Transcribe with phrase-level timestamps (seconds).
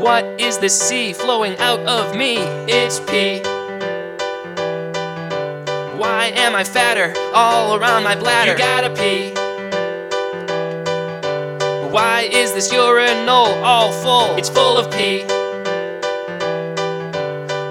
[0.00, 2.38] What is this sea flowing out of me?
[2.66, 3.40] It's pee.
[5.98, 8.52] Why am I fatter all around my bladder?
[8.52, 9.34] You gotta pee.
[11.92, 14.36] Why is this urinal all full?
[14.36, 15.24] It's full of pee.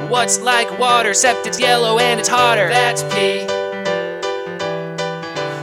[0.07, 2.70] What's like water, except it's yellow and it's hotter?
[2.70, 3.48] That's pee.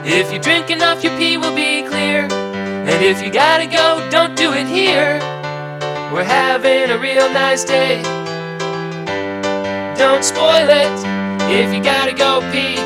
[0.05, 2.23] If you drink enough, your pee will be clear.
[2.23, 5.36] And if you gotta go, don't do it here.
[6.17, 8.01] We're having a real nice day.
[9.99, 10.91] Don't spoil it.
[11.53, 12.77] If you gotta go pee,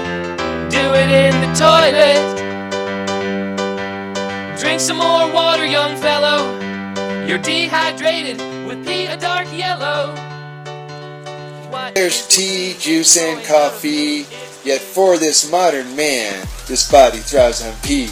[0.68, 2.18] do it in the toilet.
[4.58, 6.58] Drink some more water, young fellow.
[7.24, 10.12] You're dehydrated with pee a dark yellow.
[11.70, 14.26] What There's tea, juice, and coffee.
[14.64, 18.10] Yet for this modern man, this body thrives on pee.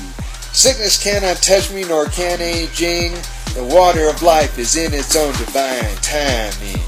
[0.52, 3.14] Sickness cannot touch me, nor can aging.
[3.55, 6.80] The water of life is in its own divine timing.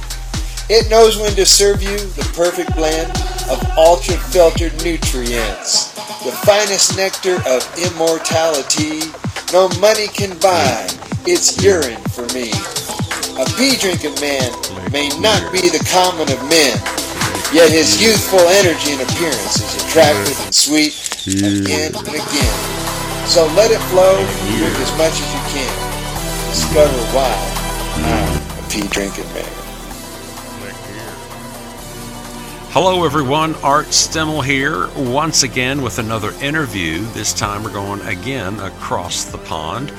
[0.69, 3.11] It knows when to serve you the perfect blend
[3.51, 5.91] of ultra filtered nutrients,
[6.23, 9.03] the finest nectar of immortality.
[9.53, 10.87] No money can buy.
[11.27, 12.55] It's urine for me.
[13.35, 14.53] A pee drinking man
[14.93, 16.79] may not be the common of men,
[17.51, 20.95] yet his youthful energy and appearance is attractive and sweet
[21.27, 22.57] again and again.
[23.27, 24.23] So let it flow,
[24.55, 25.90] drink as much as you can.
[26.51, 27.33] Discover why
[27.95, 29.45] I'm a pee drinking man.
[32.73, 33.55] Hello, everyone.
[33.63, 37.05] Art Stemmel here, once again with another interview.
[37.13, 39.93] This time we're going again across the pond.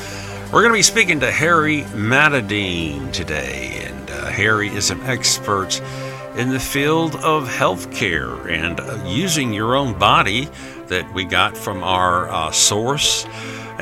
[0.52, 5.81] We're going to be speaking to Harry Matadeen today, and uh, Harry is an expert
[6.35, 10.49] in the field of healthcare and uh, using your own body
[10.88, 13.25] that we got from our uh, source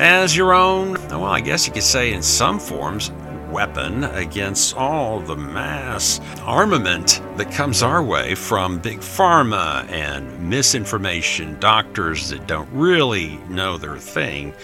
[0.00, 3.12] as your own, well, I guess you could say in some forms,
[3.50, 11.58] weapon against all the mass armament that comes our way from big pharma and misinformation,
[11.60, 14.54] doctors that don't really know their thing.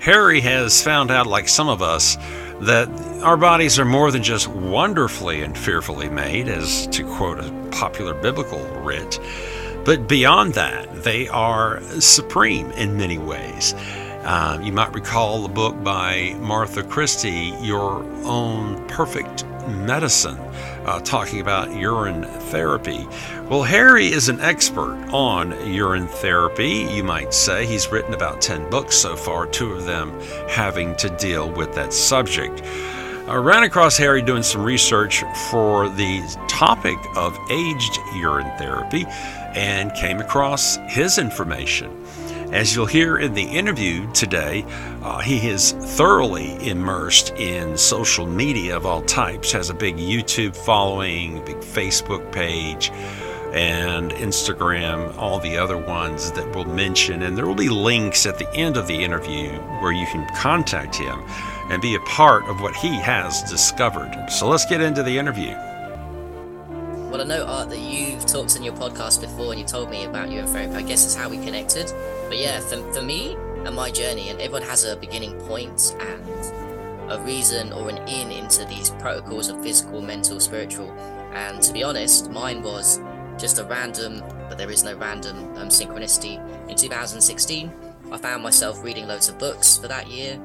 [0.00, 2.16] Harry has found out, like some of us,
[2.60, 2.88] that
[3.22, 8.14] our bodies are more than just wonderfully and fearfully made, as to quote a popular
[8.14, 9.20] biblical writ,
[9.84, 13.74] but beyond that, they are supreme in many ways.
[14.24, 20.38] Uh, you might recall the book by Martha Christy, Your Own Perfect Medicine,
[20.86, 23.06] uh, talking about urine therapy.
[23.50, 27.66] Well, Harry is an expert on urine therapy, you might say.
[27.66, 30.12] He's written about 10 books so far, two of them
[30.48, 32.62] having to deal with that subject.
[33.26, 39.04] I ran across Harry doing some research for the topic of aged urine therapy
[39.54, 42.01] and came across his information.
[42.52, 44.66] As you'll hear in the interview today,
[45.02, 50.54] uh, he is thoroughly immersed in social media of all types, has a big YouTube
[50.54, 52.90] following, big Facebook page,
[53.54, 57.22] and Instagram, all the other ones that we'll mention.
[57.22, 60.94] And there will be links at the end of the interview where you can contact
[60.94, 61.24] him
[61.70, 64.28] and be a part of what he has discovered.
[64.28, 65.56] So let's get into the interview.
[67.12, 70.04] Well, I know, Art, that you've talked in your podcast before and you told me
[70.04, 70.76] about urine therapy.
[70.76, 71.92] I guess it's how we connected.
[72.26, 73.34] But yeah, for, for me
[73.66, 78.32] and my journey, and everyone has a beginning point and a reason or an in
[78.32, 80.90] into these protocols of physical, mental, spiritual.
[81.34, 82.98] And to be honest, mine was
[83.36, 86.40] just a random, but there is no random um, synchronicity.
[86.70, 87.70] In 2016,
[88.10, 90.40] I found myself reading loads of books for that year,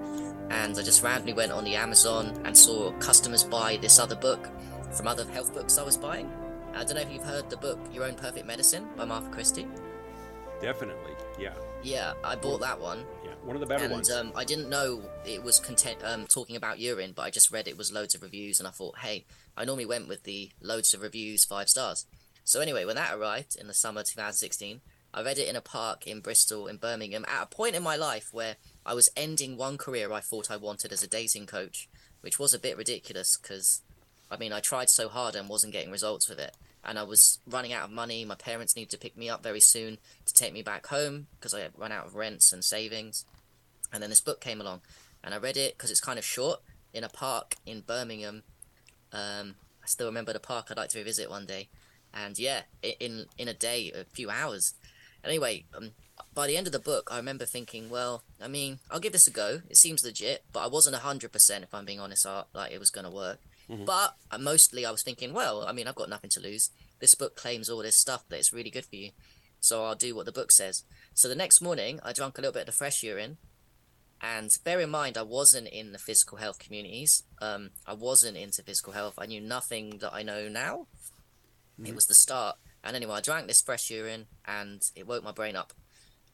[0.50, 4.50] and I just randomly went on the Amazon and saw customers buy this other book
[4.92, 6.30] from other health books I was buying.
[6.78, 9.66] I don't know if you've heard the book Your Own Perfect Medicine by Martha Christy.
[10.62, 11.54] Definitely, yeah.
[11.82, 13.04] Yeah, I bought that one.
[13.26, 14.12] Yeah, one of the better and ones.
[14.12, 17.68] um, I didn't know it was content um, talking about urine, but I just read
[17.68, 19.26] it was loads of reviews, and I thought, hey,
[19.58, 22.06] I normally went with the loads of reviews, five stars.
[22.44, 24.82] So anyway, when that arrived in the summer 2016,
[25.16, 27.96] I read it in a park in Bristol, in Birmingham, at a point in my
[27.96, 31.90] life where I was ending one career I thought I wanted as a dating coach,
[32.22, 33.82] which was a bit ridiculous because,
[34.30, 36.56] I mean, I tried so hard and wasn't getting results with it
[36.88, 38.24] and I was running out of money.
[38.24, 41.54] My parents needed to pick me up very soon to take me back home because
[41.54, 43.26] I had run out of rents and savings.
[43.92, 44.82] And then this book came along,
[45.24, 46.62] and I read it because it's kind of short
[46.94, 48.44] in a park in Birmingham.
[49.12, 50.68] Um, I still remember the park.
[50.70, 51.70] I'd like to revisit one day.
[52.14, 54.74] And yeah, in in a day, a few hours.
[55.24, 55.92] Anyway, um,
[56.34, 59.28] by the end of the book, I remember thinking, well, I mean, I'll give this
[59.28, 59.62] a go.
[59.70, 62.90] It seems legit, but I wasn't hundred percent, if I'm being honest, like it was
[62.90, 63.40] gonna work.
[63.70, 63.86] Mm-hmm.
[63.86, 66.70] But uh, mostly I was thinking, well, I mean, I've got nothing to lose.
[67.00, 69.12] This book claims all this stuff that it's really good for you.
[69.60, 70.84] So I'll do what the book says.
[71.14, 73.38] So the next morning, I drank a little bit of the fresh urine.
[74.22, 77.24] And bear in mind, I wasn't in the physical health communities.
[77.42, 79.16] Um, I wasn't into physical health.
[79.18, 80.88] I knew nothing that I know now.
[81.90, 82.58] It was the start.
[82.84, 85.74] And anyway, I drank this fresh urine, and it woke my brain up.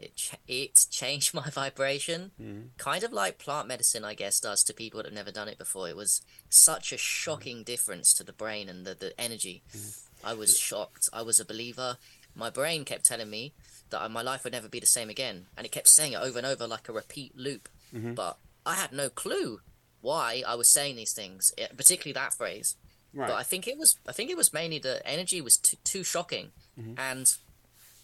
[0.03, 2.67] It ch- it changed my vibration, mm-hmm.
[2.77, 5.57] kind of like plant medicine, I guess, does to people that have never done it
[5.57, 5.89] before.
[5.89, 7.63] It was such a shocking mm-hmm.
[7.63, 9.63] difference to the brain and the, the energy.
[9.75, 10.27] Mm-hmm.
[10.27, 11.09] I was shocked.
[11.11, 11.97] I was a believer.
[12.35, 13.53] My brain kept telling me
[13.89, 16.38] that my life would never be the same again, and it kept saying it over
[16.38, 17.69] and over like a repeat loop.
[18.15, 19.61] But I had no clue
[20.01, 22.75] why I was saying these things, eh, particularly that phrase.
[23.13, 23.29] Right.
[23.29, 26.03] But I think it was I think it was mainly the energy was too, too
[26.03, 26.51] shocking,
[26.97, 27.31] and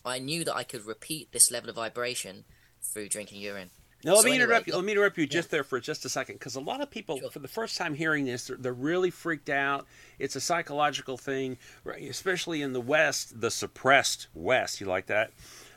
[0.09, 2.45] I knew that I could repeat this level of vibration
[2.81, 3.69] through drinking urine.
[4.03, 4.75] Now, let So me anyway, interrupt you.
[4.75, 7.17] Let me interrupt you just there for just a second, because a lot of people,
[7.19, 7.29] Sure.
[7.29, 9.85] for the first time hearing this, they're, they're really freaked out.
[10.19, 14.79] It's a psychological thing, right, especially in the West, the suppressed West.
[14.79, 15.31] You like that?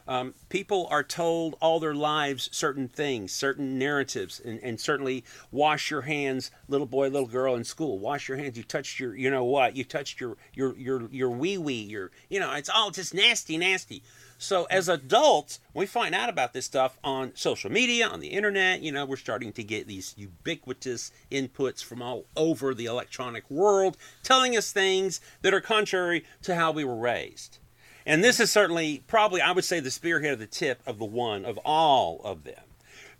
[0.08, 5.90] Um, people are told all their lives certain things, certain narratives, and, and certainly wash
[5.90, 7.99] your hands, little boy, little girl in school.
[7.99, 8.56] Wash your hands.
[8.56, 9.76] You touched your, you know what?
[9.76, 11.82] You touched your your your your wee wee.
[11.82, 14.02] Your, you know, it's all just nasty, nasty.
[14.38, 18.82] So as adults, we find out about this stuff on social media, on the internet.
[18.82, 23.96] You know, we're starting to get these ubiquitous inputs from all over the electronic world,
[24.25, 27.58] telling us things that are contrary to how we were raised.
[28.04, 31.04] And this is certainly, probably, I would say, the spearhead of the tip of the
[31.04, 32.62] one of all of them.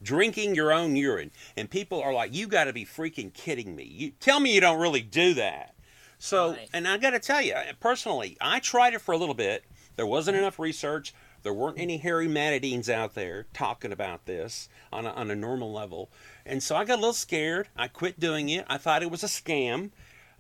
[0.02, 1.31] Drinking your own urine.
[1.56, 3.84] And people are like, you got to be freaking kidding me.
[3.84, 5.75] You Tell me you don't really do that.
[6.19, 6.69] So, Right.
[6.73, 9.64] and I got to tell you, personally, I tried it for a little bit.
[9.96, 10.43] There wasn't mm-hmm.
[10.44, 11.14] enough research.
[11.43, 15.73] There weren't any Harry Matadeens out there talking about this on a, on a normal
[15.73, 16.11] level.
[16.46, 17.69] And so I got a little scared.
[17.76, 18.64] I quit doing it.
[18.69, 19.90] I thought it was a scam.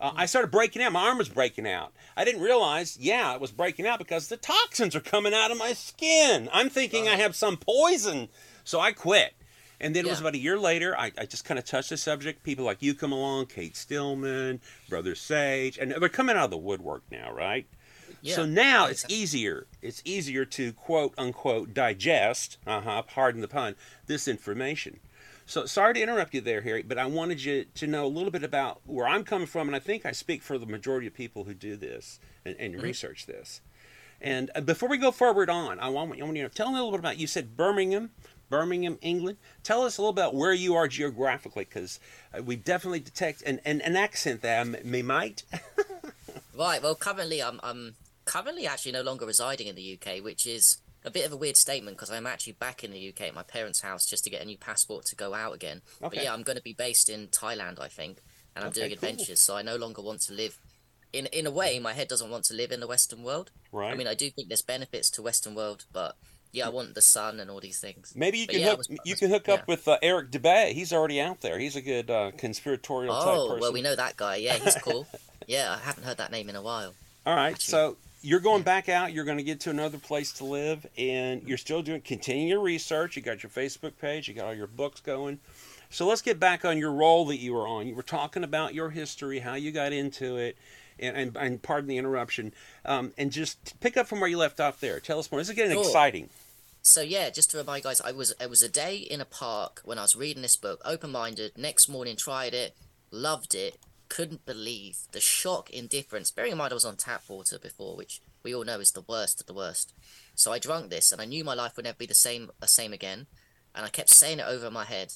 [0.02, 0.92] Uh, I started breaking out.
[0.92, 1.92] My arm was breaking out.
[2.16, 5.58] I didn't realize, yeah, it was breaking out because the toxins are coming out of
[5.58, 6.48] my skin.
[6.52, 8.28] I'm thinking I have some poison.
[8.64, 9.34] So I quit.
[9.80, 11.96] And then it was about a year later, I, I just kind of touched the
[11.96, 12.44] subject.
[12.44, 16.56] People like you come along, Kate Stillman, Brother Sage, and they're coming out of the
[16.56, 17.66] woodwork now, right?
[18.20, 18.36] Yeah.
[18.36, 19.66] So now it's easier.
[19.82, 23.74] It's easier to quote unquote digest, uh huh, pardon the pun,
[24.06, 25.00] this information.
[25.46, 28.30] So sorry to interrupt you there, Harry, but I wanted you to know a little
[28.30, 31.14] bit about where I'm coming from, and I think I speak for the majority of
[31.14, 32.82] people who do this and, and Mm-hmm.
[32.84, 33.60] research this.
[34.20, 36.78] And uh, before we go forward on, I want, I want you to tell me
[36.78, 37.18] a little bit about.
[37.18, 38.10] You said Birmingham,
[38.48, 39.38] Birmingham, England.
[39.64, 41.98] Tell us a little about where you are geographically, because
[42.36, 44.64] uh, we definitely detect an, an, an accent there.
[44.64, 45.42] Me might.
[46.54, 46.82] Right.
[46.82, 47.94] Well, currently I'm I'm
[48.26, 51.56] currently actually no longer residing in the UK, which is a bit of a weird
[51.56, 54.42] statement because I'm actually back in the UK at my parents' house just to get
[54.42, 55.82] a new passport to go out again.
[56.00, 58.18] But yeah, I'm going to be based in Thailand, I think,
[58.54, 59.08] and I'm Okay, doing cool.
[59.08, 59.40] adventures.
[59.40, 60.58] So I no longer want to live.
[61.12, 63.50] In in a way, my head doesn't want to live in the Western world.
[63.70, 63.92] Right.
[63.92, 66.16] I mean, I do think there's benefits to Western world, but
[66.52, 68.12] yeah, I want the sun and all these things.
[68.14, 70.30] Maybe you But can yeah, hook, was- you was- can hook up with uh, Eric
[70.30, 70.72] Dubay.
[70.72, 71.58] He's already out there.
[71.58, 73.60] He's a good uh, conspiratorial type Oh person.
[73.60, 74.36] well, we know that guy.
[74.36, 75.06] Yeah, he's cool.
[75.46, 76.94] yeah, I haven't heard that name in a while.
[77.26, 79.12] All right, Actually- so you're going back out.
[79.12, 82.60] You're going to get to another place to live, and you're still doing continue your
[82.60, 83.16] research.
[83.16, 84.28] You got your Facebook page.
[84.28, 85.40] You got all your books going.
[85.90, 87.86] So let's get back on your role that you were on.
[87.86, 90.56] You were talking about your history, how you got into it,
[90.98, 92.54] and and, and pardon the interruption.
[92.84, 95.00] Um, and just pick up from where you left off there.
[95.00, 95.40] Tell us more.
[95.40, 95.84] This is getting Sure.
[95.84, 96.30] exciting.
[96.80, 99.24] So yeah, just to remind you guys, I was it was a day in a
[99.24, 101.52] park when I was reading this book, open minded.
[101.56, 102.74] Next morning, tried it,
[103.10, 103.78] loved it,
[104.12, 106.30] couldn't believe the shock, indifference.
[106.30, 109.00] Bearing in mind I was on tap water before, which we all know is the
[109.08, 109.94] worst of the worst.
[110.34, 112.68] So I drank this, and I knew my life would never be the same the
[112.68, 113.26] same again,
[113.74, 115.14] and I kept saying it over my head,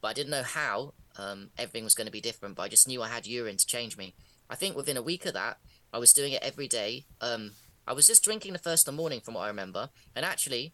[0.00, 2.54] but I didn't know how um, everything was going to be different.
[2.56, 4.14] But I just knew I had urine to change me.
[4.48, 5.58] I think within a week of that,
[5.92, 7.04] I was doing it every day.
[7.20, 7.52] Um,
[7.86, 10.72] I was just drinking the first of the morning, from what I remember, and actually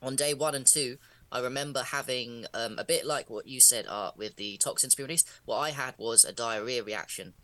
[0.00, 0.98] on day one and two,
[1.32, 5.06] I remember having um, a bit like what you said, Art, with the toxins being
[5.06, 5.28] released.
[5.44, 7.34] What I had was a diarrhea reaction.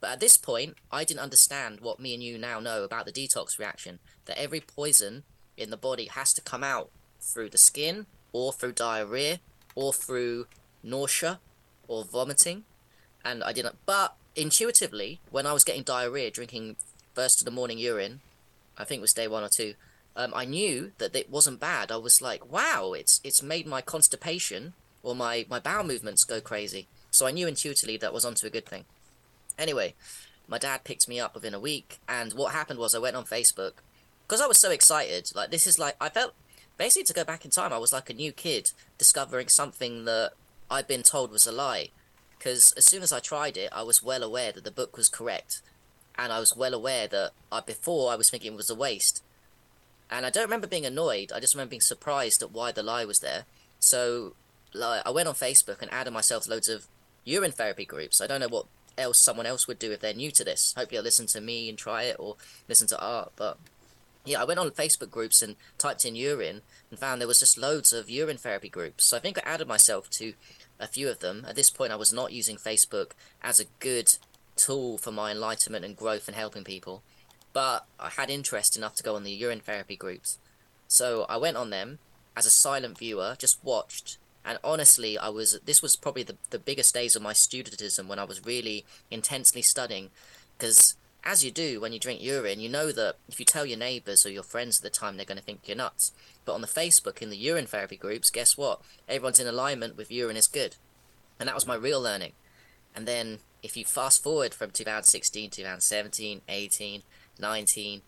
[0.00, 3.12] But at this point, I didn't understand what me and you now know about the
[3.12, 5.22] detox reaction that every poison
[5.56, 9.40] in the body has to come out through the skin, or through diarrhea,
[9.74, 10.46] or through
[10.82, 11.40] nausea,
[11.88, 12.64] or vomiting.
[13.24, 13.76] And I didn't.
[13.86, 16.76] But intuitively, when I was getting diarrhea, drinking
[17.14, 18.20] first of the morning urine,
[18.76, 19.74] I think it was day one or two,
[20.16, 21.92] um, I knew that it wasn't bad.
[21.92, 26.40] I was like, wow, it's it's made my constipation or my, my bowel movements go
[26.40, 26.88] crazy.
[27.10, 28.86] So I knew intuitively that was onto a good thing.
[29.56, 29.94] Anyway,
[30.48, 33.24] my dad picked me up within a week, and what happened was I went on
[33.24, 33.74] Facebook
[34.26, 35.30] because I was so excited.
[35.34, 36.34] Like this is like I felt
[36.78, 37.72] basically to go back in time.
[37.72, 40.32] I was like a new kid discovering something that
[40.70, 41.90] I'd been told was a lie.
[42.38, 45.08] Because as soon as I tried it, I was well aware that the book was
[45.08, 45.62] correct,
[46.18, 49.22] and I was well aware that I, before I was thinking it was a waste.
[50.10, 51.32] And I don't remember being annoyed.
[51.34, 53.44] I just remember being surprised at why the lie was there.
[53.80, 54.34] So
[54.72, 56.86] like, I went on Facebook and added myself loads of
[57.24, 58.20] urine therapy groups.
[58.20, 58.66] I don't know what
[58.98, 60.74] else someone else would do if they're new to this.
[60.76, 62.36] Hopefully, they'll listen to me and try it, or
[62.68, 63.32] listen to art.
[63.36, 63.58] But
[64.24, 67.58] yeah, I went on Facebook groups and typed in urine and found there was just
[67.58, 69.04] loads of urine therapy groups.
[69.04, 70.34] So I think I added myself to
[70.78, 71.44] a few of them.
[71.48, 74.16] At this point, I was not using Facebook as a good
[74.56, 77.02] tool for my enlightenment and growth and helping people,
[77.56, 80.36] but I had interest enough to go on the urine therapy groups.
[80.88, 82.00] So I went on them
[82.36, 86.58] as a silent viewer, just watched, and honestly, I was this was probably the, the
[86.58, 90.10] biggest days of my studentism when I was really intensely studying,
[90.58, 93.78] because as you do when you drink urine, you know that if you tell your
[93.78, 96.12] neighbors or your friends at the time, they're going to think you're nuts.
[96.44, 98.82] But on the Facebook, in the urine therapy groups, guess what?
[99.08, 100.76] Everyone's in alignment with urine is good.
[101.40, 102.32] And that was my real learning.
[102.94, 107.02] And then if you fast forward from 2016, 2017, 18,
[107.38, 108.02] 19,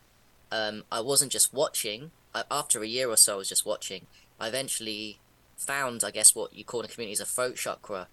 [0.50, 2.10] um, I wasn't just watching.
[2.50, 4.06] after a year or so, I was just watching.
[4.40, 5.18] I eventually
[5.56, 8.08] found, I guess, what you call in the community as a throat chakra.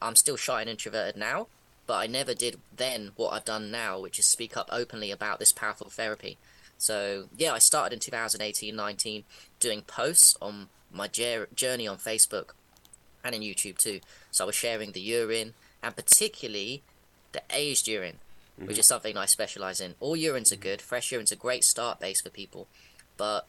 [0.00, 1.48] I'm still shy and introverted now,
[1.86, 5.38] but I never did then what I've done now, which is speak up openly about
[5.38, 6.38] this powerful therapy.
[6.78, 9.24] So yeah, I started in 2018-19
[9.60, 12.50] doing posts on my journey on Facebook
[13.22, 14.00] and in YouTube too.
[14.30, 16.82] So I was sharing the urine and particularly
[17.32, 18.18] the aged urine,
[18.58, 18.66] mm-hmm.
[18.66, 19.94] which is something I specialize in.
[20.00, 20.82] All urines are good.
[20.82, 22.68] Fresh urine's a great start base for people,
[23.16, 23.46] but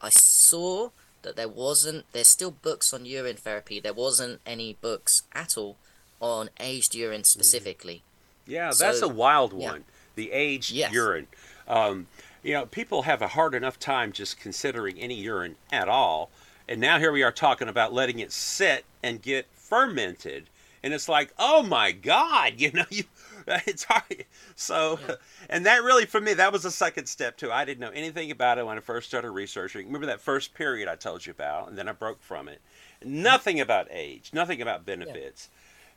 [0.00, 0.90] I saw
[1.22, 2.04] that there wasn't.
[2.12, 3.80] There's still books on urine therapy.
[3.80, 5.76] There wasn't any books at all
[6.20, 7.24] on aged urine mm-hmm.
[7.24, 8.02] specifically.
[8.46, 9.84] Yeah, that's a wild one.
[9.86, 9.92] Yeah.
[10.14, 10.92] The aged yes.
[10.92, 11.26] urine.
[11.68, 12.06] Um,
[12.42, 16.30] you know, people have a hard enough time just considering any urine at all.
[16.68, 20.48] And now here we are talking about letting it sit and get fermented.
[20.82, 23.04] And it's like, oh my God, you know, you
[23.66, 24.24] it's hard.
[24.54, 25.14] So, yeah.
[25.50, 27.52] and that really, for me, that was the second step too.
[27.52, 29.86] I didn't know anything about it when I first started researching.
[29.86, 32.60] Remember that first period I told you about, and then I broke from it.
[33.04, 35.48] Nothing about age, nothing about benefits.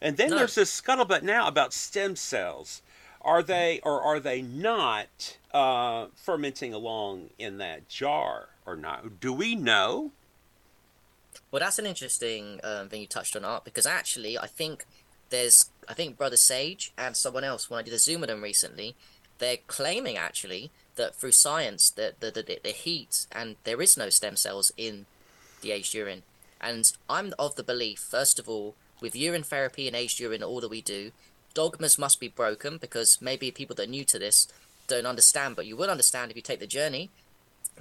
[0.01, 0.07] Yeah.
[0.07, 0.37] And then no.
[0.37, 2.81] there's this scuttlebutt now about stem cells.
[3.21, 9.19] Are they or are they not uh, fermenting along in that jar or not?
[9.19, 10.11] Do we know?
[11.51, 14.85] Well, that's an interesting um, thing you touched on, Art, because actually, I think
[15.29, 18.41] there's, I think Brother Sage and someone else, when I did a Zoom with them
[18.41, 18.95] recently,
[19.39, 24.09] they're claiming actually that through science, that the, the, the heat and there is no
[24.09, 25.05] stem cells in
[25.61, 26.23] the aged urine.
[26.61, 30.59] And I'm of the belief, first of all, with urine therapy and aged urine, all
[30.59, 31.11] that we do,
[31.53, 34.47] dogmas must be broken because maybe people that are new to this
[34.87, 37.09] don't understand, but you will understand if you take the journey.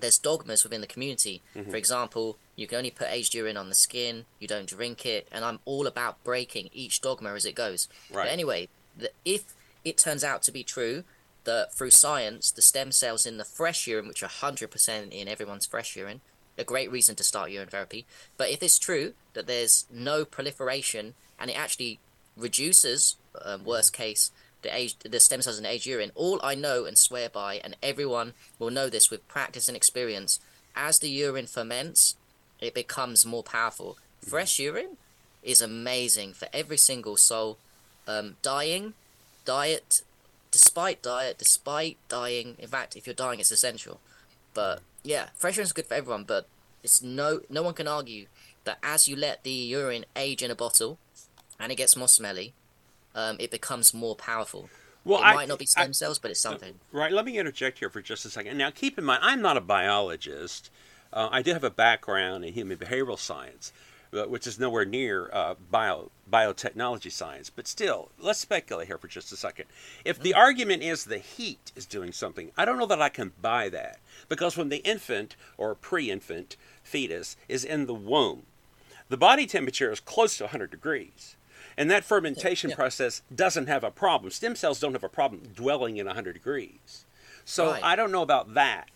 [0.00, 1.42] There's dogmas within the community.
[1.56, 1.70] Mm-hmm.
[1.70, 5.28] For example, you can only put aged urine on the skin, you don't drink it,
[5.30, 7.88] and I'm all about breaking each dogma as it goes.
[8.10, 8.24] Right.
[8.24, 11.04] But anyway, the, if it turns out to be true
[11.44, 15.66] that through science, the stem cells in the fresh urine, which are 100% in everyone's
[15.66, 16.20] fresh urine,
[16.58, 18.04] a great reason to start urine therapy.
[18.36, 22.00] But if it's true that there's no proliferation and it actually
[22.36, 24.30] reduces, um, worst case,
[24.62, 26.12] the age, the stem cells in aged urine.
[26.14, 30.40] All I know and swear by, and everyone will know this with practice and experience,
[30.74, 32.16] as the urine ferments,
[32.60, 33.98] it becomes more powerful.
[34.26, 34.96] Fresh urine
[35.42, 37.58] is amazing for every single soul.
[38.06, 38.94] Um, dying,
[39.44, 40.02] diet,
[40.50, 42.56] despite diet, despite dying.
[42.58, 44.00] In fact, if you're dying, it's essential.
[44.54, 46.24] But yeah, fresh urine is good for everyone.
[46.24, 46.46] But
[46.82, 48.26] it's no, no one can argue
[48.64, 50.98] that as you let the urine age in a bottle,
[51.58, 52.54] and it gets more smelly,
[53.14, 54.68] um, it becomes more powerful.
[55.04, 56.74] Well, it I, might not be stem cells, but it's something.
[56.92, 57.12] Uh, right.
[57.12, 58.58] Let me interject here for just a second.
[58.58, 60.70] Now, keep in mind, I'm not a biologist.
[61.12, 63.72] Uh, I did have a background in human behavioral science,
[64.12, 67.48] uh, which is nowhere near uh, bio biotechnology science.
[67.48, 69.64] But still, let's speculate here for just a second.
[70.04, 70.36] If the mm.
[70.36, 74.00] argument is the heat is doing something, I don't know that I can buy that
[74.28, 78.42] because when the infant or pre-infant fetus is in the womb,
[79.08, 81.36] the body temperature is close to 100 degrees.
[81.78, 82.76] And that fermentation yeah.
[82.76, 84.32] process doesn't have a problem.
[84.32, 87.06] Stem cells don't have a problem dwelling in 100 degrees.
[87.44, 87.84] So right.
[87.84, 88.90] I don't know about that.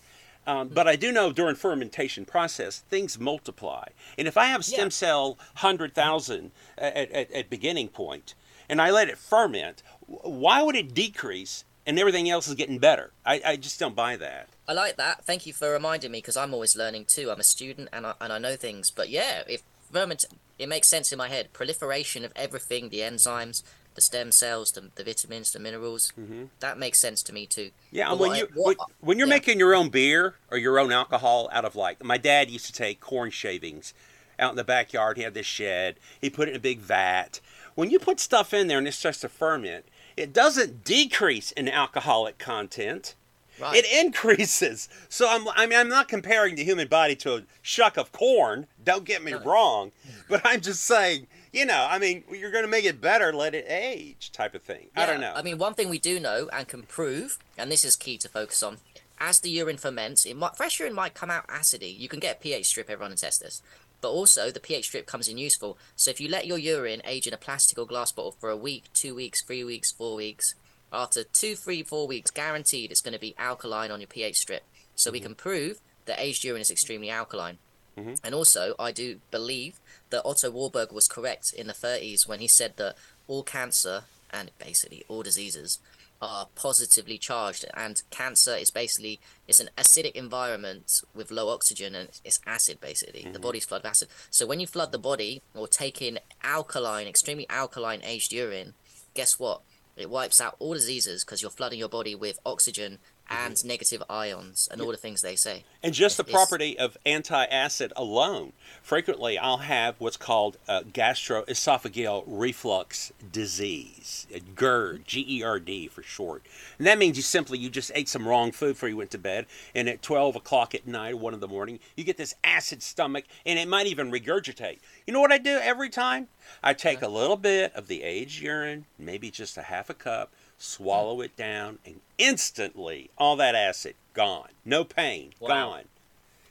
[0.48, 3.86] Um, but I do know during fermentation process things multiply,
[4.18, 4.88] and if I have stem yeah.
[4.88, 8.34] cell hundred thousand at, at, at beginning point,
[8.68, 13.12] and I let it ferment, why would it decrease and everything else is getting better?
[13.24, 14.48] I, I just don't buy that.
[14.66, 15.24] I like that.
[15.24, 17.30] Thank you for reminding me because I'm always learning too.
[17.30, 18.90] I'm a student and I, and I know things.
[18.90, 19.62] But yeah, if
[19.92, 20.24] ferment,
[20.58, 21.52] it makes sense in my head.
[21.52, 23.62] Proliferation of everything, the enzymes,
[23.94, 26.12] the stem cells, the, the vitamins, the minerals.
[26.18, 26.44] Mm-hmm.
[26.60, 27.70] That makes sense to me too.
[27.90, 29.34] Yeah, but when you what, when, when, you're yeah.
[29.34, 32.72] making your own beer or your own alcohol out of like my dad used to
[32.72, 33.94] take corn shavings
[34.38, 35.16] out in the backyard.
[35.16, 35.96] He had this shed.
[36.20, 37.40] He put it in a big vat.
[37.74, 41.68] When you put stuff in there and it starts to ferment, it doesn't decrease in
[41.68, 43.14] alcoholic content.
[43.60, 43.76] Right.
[43.84, 44.88] It increases.
[45.08, 48.66] So I'm, I mean, I'm not comparing the human body to a shuck of corn.
[48.82, 49.40] Don't get me No.
[49.40, 49.92] wrong,
[50.28, 53.54] but I'm just saying, you know, I mean, you're going to make it better, let
[53.54, 54.88] it age, type of thing.
[54.96, 55.32] I don't know.
[55.34, 58.28] I mean, one thing we do know and can prove, and this is key to
[58.28, 58.78] focus on,
[59.20, 61.96] as the urine ferments, it might, fresh urine might come out acidy.
[61.96, 63.62] You can get a pH strip, everyone test this.
[64.00, 65.78] But also, the pH strip comes in useful.
[65.94, 68.56] So if you let your urine age in a plastic or glass bottle for a
[68.56, 70.54] week, two weeks, three weeks, four weeks,
[70.92, 74.62] after two, three, four weeks, guaranteed it's going to be alkaline on your pH strip.
[74.94, 77.58] So we can prove that aged urine is extremely alkaline.
[77.96, 78.18] Mhm.
[78.24, 79.80] And also, I do believe
[80.10, 82.96] that Otto Warburg was correct in the 30s when he said that
[83.28, 85.78] all cancer and basically all diseases
[86.20, 89.18] are positively charged and cancer is basically
[89.48, 93.86] it's an acidic environment with low oxygen and it's acid basically the body's flood of
[93.86, 98.72] acid so when you flood the body or take in alkaline extremely alkaline aged urine
[99.14, 99.62] guess what
[100.02, 102.98] it wipes out all diseases because you're flooding your body with oxygen
[103.32, 106.96] and negative ions and all the things they say And just the It's- property of
[107.06, 108.52] anti-acid alone.
[108.82, 116.44] Frequently, I'll have what's called uh, gastroesophageal reflux disease, GERD, G-E-R-D for short.
[116.78, 119.18] And that means you simply you just ate some wrong food before you went to
[119.18, 122.34] bed, and at 12 o'clock at night, or one in the morning, you get this
[122.44, 124.78] acid stomach, and it might even regurgitate.
[125.06, 126.28] You know what I do every time?
[126.62, 130.32] I take a little bit of the aged urine, maybe just a half a cup,
[130.62, 134.50] swallow it down, and instantly all that acid gone.
[134.64, 135.48] No pain, Wow.
[135.48, 135.84] gone.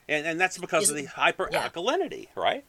[0.10, 2.66] And, and that's because of the Isn't- hyperalkalinity, right?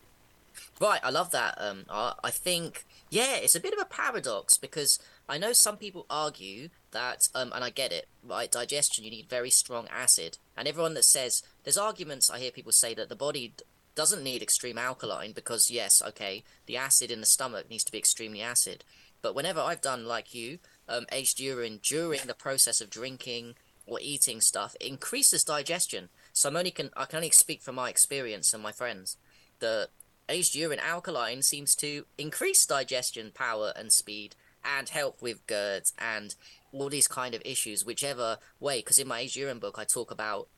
[0.81, 1.55] Right, I love that.
[1.61, 5.77] Um, I, I think, yeah, it's a bit of a paradox because I know some
[5.79, 8.51] people argue that, um, and I get it, right?
[8.53, 12.31] Digestion, you need very strong acid, and everyone that says there's arguments.
[12.31, 13.55] I hear people say that the body
[13.95, 17.99] doesn't need extreme alkaline because yes, okay, the acid in the stomach needs to be
[17.99, 18.85] extremely acid.
[19.23, 20.59] But whenever I've done like you,
[20.89, 23.55] um, aged urine during the process of drinking
[23.87, 26.09] or eating stuff, increases digestion.
[26.33, 29.17] So I'm only can I can only speak from my experience and my friends.
[29.59, 29.89] The
[30.29, 34.35] aged urine alkaline seems to increase digestion power and speed
[34.65, 36.35] and help with GERDs and
[36.73, 38.79] all these kind of issues, whichever way.
[38.79, 40.49] Because in my aged urine book, I talk about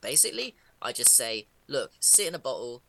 [0.00, 2.82] basically, I just say, look, sit in a bottle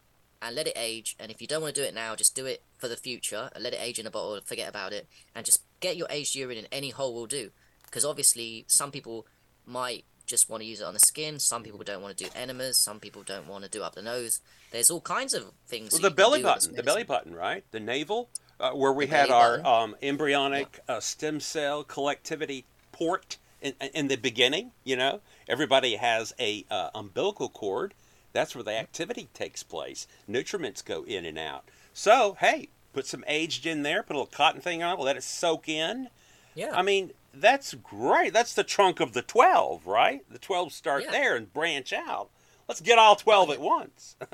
[0.46, 1.16] and let it age.
[1.20, 3.50] And if you don't want to do it now, just do it for the future
[3.54, 6.36] and let it age in a bottle, forget about it, and just get your aged
[6.36, 7.50] urine in any hole will do.
[7.84, 9.26] Because obviously, some people
[9.66, 11.40] might just want to use it on the skin.
[11.40, 12.80] Some people don't want to do enemas.
[12.80, 14.40] Some people don't want to do up the nose.
[14.72, 15.94] There's all kinds of things.
[15.94, 17.64] Well, the belly do with this button, the belly button, right?
[17.72, 18.30] The navel,
[18.60, 24.08] uh, where we The had our um, embryonic uh, stem cell collectivity port in, in
[24.08, 24.72] the beginning.
[24.84, 27.94] You know, everybody has a uh, umbilical cord.
[28.36, 30.06] That's where the activity takes place.
[30.30, 31.64] Nutriments go in and out.
[31.94, 34.04] So, hey, put some aged in there.
[34.04, 35.02] Put a little cotton thing on it.
[35.02, 36.10] Let it soak in.
[36.54, 36.72] Yeah.
[36.74, 38.34] I mean, that's great.
[38.34, 40.24] That's the trunk of the 12, right?
[40.30, 41.12] The 12 start Yeah.
[41.12, 42.30] there and branch out.
[42.68, 44.16] Let's get all 12 at once.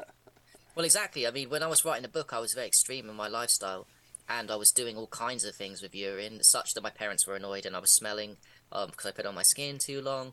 [0.73, 1.27] Well, exactly.
[1.27, 3.87] I mean, when I was writing the book, I was very extreme in my lifestyle,
[4.29, 7.35] and I was doing all kinds of things with urine, such that my parents were
[7.35, 8.37] annoyed, and I was smelling
[8.71, 10.31] um, because I put it on my skin too long.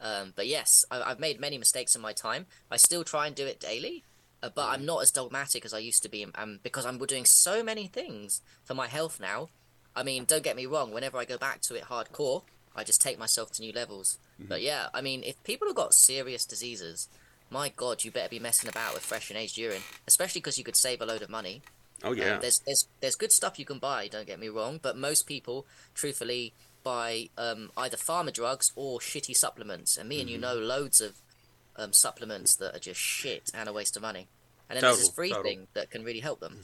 [0.00, 2.46] Um, but yes, I, I've made many mistakes in my time.
[2.70, 4.04] I still try and do it daily,
[4.42, 7.24] uh, but I'm not as dogmatic as I used to be, um, because I'm doing
[7.24, 9.48] so many things for my health now.
[9.94, 10.92] I mean, don't get me wrong.
[10.92, 12.42] Whenever I go back to it hardcore,
[12.74, 14.18] I just take myself to new levels.
[14.38, 17.08] But yeah, I mean, if people have got serious diseases,
[17.48, 20.64] my God, you better be messing about with fresh and aged urine, especially because you
[20.64, 21.62] could save a load of money.
[22.02, 22.36] Oh, Um, yeah.
[22.38, 24.08] there's there's there's good stuff you can buy.
[24.08, 26.52] Don't get me wrong, but most people, truthfully,
[26.92, 27.10] buy
[27.46, 29.90] um, either pharma drugs or shitty supplements.
[29.98, 30.46] And me and you Mm-hmm.
[30.46, 31.12] know loads of
[31.80, 34.24] um, supplements that are just shit and a waste of money.
[34.68, 35.44] And then there's this Total, free total.
[35.44, 36.54] thing that can really help them.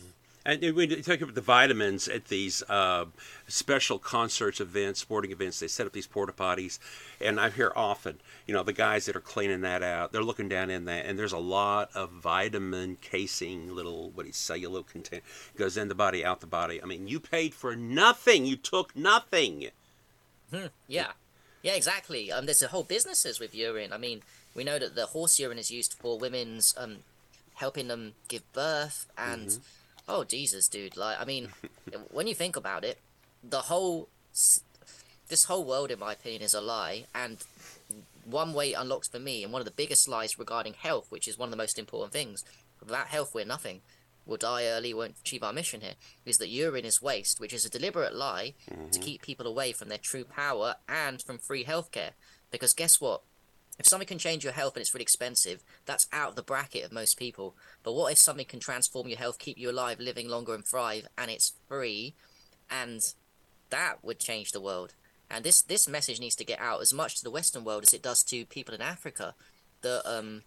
[0.45, 3.05] And when you talk about the vitamins at these uh,
[3.47, 6.81] special concerts, events, sporting events, they set up these porta potties,
[7.21, 8.15] and I hear often,
[8.47, 11.17] you know, the guys that are cleaning that out, they're looking down in that, and
[11.17, 15.23] there's a lot of vitamin casing, little what is cellular content
[15.57, 16.83] goes in the body, out the body.
[16.83, 19.69] I mean, you paid for nothing, you took nothing.
[20.89, 21.13] Yeah,
[21.63, 22.31] yeah, exactly.
[22.31, 23.93] Um, there's a whole businesses with urine.
[23.93, 24.23] I mean,
[24.55, 26.99] we know that the horse urine is used for women's um,
[27.55, 29.59] helping them give birth, and
[30.09, 30.97] oh Jesus, dude!
[30.97, 31.49] Like, I mean,
[32.11, 32.99] when you think about it,
[33.43, 34.09] the whole
[35.29, 37.39] this whole world, in my opinion, is a lie, and
[38.25, 41.27] one way it unlocks for me, and one of the biggest lies regarding health, which
[41.27, 42.45] is one of the most important things.
[42.81, 43.81] Without health, we're nothing.
[44.25, 45.95] We'll die early, won't achieve our mission here.
[46.25, 48.55] Is that urine is waste, which is a deliberate lie
[48.91, 52.11] to keep people away from their true power and from free healthcare.
[52.51, 53.23] Because guess what?
[53.79, 56.85] If something can change your health and it's really expensive, that's out of the bracket
[56.85, 57.57] of most people.
[57.83, 61.09] But what if something can transform your health, keep you alive, living longer and thrive,
[61.17, 62.15] and it's free,
[62.71, 63.01] and
[63.71, 64.95] that would change the world.
[65.31, 67.95] And this this message needs to get out as much to the Western world as
[67.95, 69.35] it does to people in Africa.
[69.81, 70.43] That um,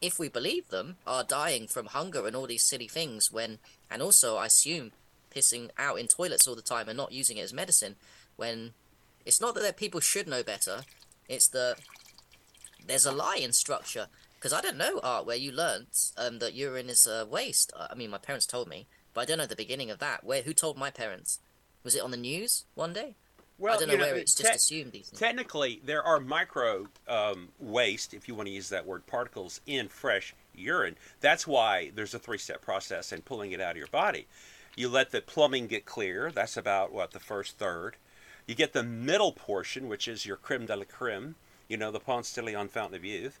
[0.00, 3.30] if we believe them, are dying from hunger and all these silly things.
[3.30, 3.58] When
[3.90, 4.92] and also I assume
[5.34, 7.96] pissing out in toilets all the time and not using it as medicine.
[8.36, 8.72] When
[9.26, 10.82] it's not that people should know better,
[11.28, 11.76] it's that
[12.86, 14.08] there's a lie in structure.
[14.34, 17.72] Because I don't know art where you learnt um, that urine is a waste.
[17.78, 20.24] I mean, my parents told me, but I don't know the beginning of that.
[20.24, 21.40] Where who told my parents?
[21.84, 23.16] Was it on the news one day?
[23.60, 25.20] Well, I don't know, you know, where it's te- just assumed these things.
[25.20, 29.88] Technically, there are micro um, waste, if you want to use that word, particles in
[29.88, 30.96] fresh urine.
[31.20, 34.26] That's why there's a three-step process in pulling it out of your body.
[34.76, 36.32] You let the plumbing get clear.
[36.32, 37.96] That's about what the first third.
[38.46, 41.34] You get the middle portion, which is your creme de la creme.
[41.68, 43.38] You know, the Ponce de Leon Fountain of Youth.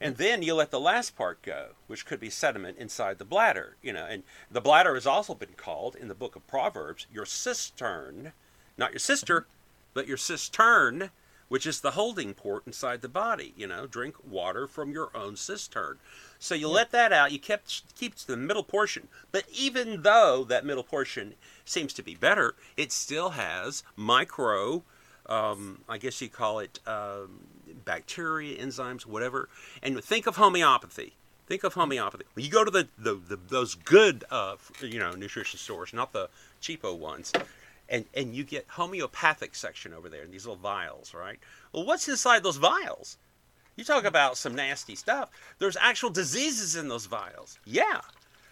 [0.00, 3.76] And then you let the last part go, which could be sediment inside the bladder.
[3.82, 7.26] You know, and the bladder has also been called in the book of Proverbs your
[7.26, 8.32] cistern,
[8.82, 9.46] not your sister,
[9.94, 11.10] but your cistern,
[11.48, 13.54] which is the holding port inside the body.
[13.56, 15.98] You know, drink water from your own cistern.
[16.40, 17.30] So you let that out.
[17.30, 22.16] You kept keeps the middle portion, but even though that middle portion seems to be
[22.16, 24.82] better, it still has micro.
[25.26, 27.46] Um, I guess you call it um,
[27.84, 29.48] bacteria, enzymes, whatever.
[29.80, 31.14] And think of homeopathy.
[31.46, 32.24] Think of homeopathy.
[32.34, 36.12] When you go to the, the, the those good, uh, you know, nutrition stores, not
[36.12, 36.28] the
[36.60, 37.32] cheapo ones,
[37.92, 41.38] and and you get homeopathic section over there, and these little vials, right?
[41.72, 43.18] Well, what's inside those vials?
[43.76, 45.30] You talk about some nasty stuff.
[45.58, 47.58] There's actual diseases in those vials.
[47.64, 48.00] Yeah.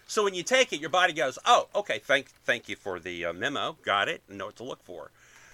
[0.07, 1.99] So when you take it, your body goes, "Oh, okay.
[1.99, 3.77] Thank thank you for the uh, memo.
[3.83, 4.21] Got it.
[4.29, 5.11] Know what to look for."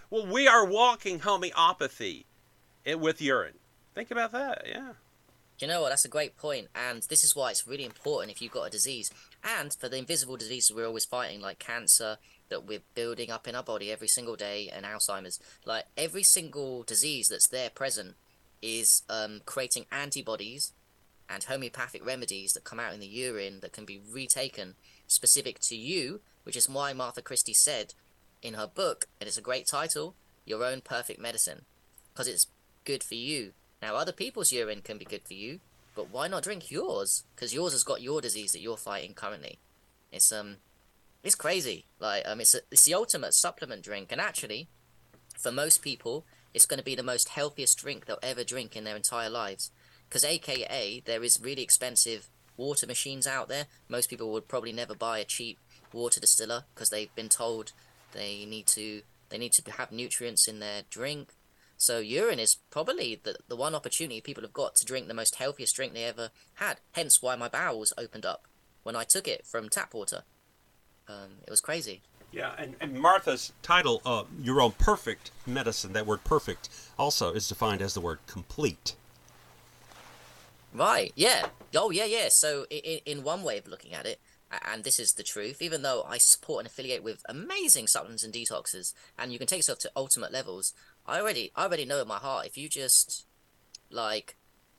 [0.10, 2.26] Well, we are walking homeopathy
[2.86, 3.56] with urine.
[3.93, 4.65] Think about that.
[4.67, 4.93] Yeah.
[5.60, 5.89] You know what?
[5.89, 8.69] That's a great point, and this is why it's really important if you've got a
[8.69, 9.10] disease,
[9.43, 12.17] and for the invisible diseases we're always fighting, like cancer,
[12.49, 15.39] that we're building up in our body every single day, and Alzheimer's.
[15.65, 18.15] Like every single disease that's there present
[18.62, 20.73] is um, creating antibodies
[21.29, 24.75] and homeopathic remedies that come out in the urine that can be retaken
[25.07, 27.93] specific to you, which is why Martha Christy said
[28.41, 31.65] in her book, and it's a great title, Your Own Perfect Medicine,
[32.13, 32.47] because it's
[32.86, 33.51] good for you.
[33.81, 35.60] Now, other people's urine can be good for you,
[35.95, 37.23] but why not drink yours?
[37.36, 39.60] Because yours has got your disease that you're fighting currently.
[40.12, 40.57] It's um,
[41.23, 41.86] it's crazy.
[41.99, 44.69] Like um, it's a, it's the ultimate supplement drink, and actually,
[45.38, 48.84] for most people, it's going to be the most healthiest drink they'll ever drink in
[48.84, 49.71] their entire lives.
[50.08, 53.65] Because AKA, there is really expensive water machines out there.
[53.88, 55.60] Most people would probably never buy a cheap
[55.93, 57.71] water distiller because they've been told
[58.13, 61.34] they need to they need to have nutrients in their drink.
[61.77, 65.36] So urine is probably the the one opportunity people have got to drink the most
[65.36, 66.80] healthiest drink they ever had.
[66.93, 68.47] Hence why my bowels opened up
[68.84, 70.23] when I took it from tap water.
[71.07, 72.01] Um, it was crazy.
[72.31, 77.47] Yeah, and, and Martha's title, uh, Your Own Perfect Medicine, that word perfect also is
[77.47, 78.95] defined as the word complete.
[80.73, 81.13] Right.
[81.15, 81.47] Yeah.
[81.75, 82.27] Oh, yeah, yeah.
[82.29, 84.19] So, in, in one way of looking at it,
[84.65, 88.33] and this is the truth, even though I support and affiliate with amazing supplements and
[88.33, 90.73] detoxes, and you can take yourself to ultimate levels,
[91.05, 93.25] I already, I already know in my heart if you just,
[93.89, 94.35] like,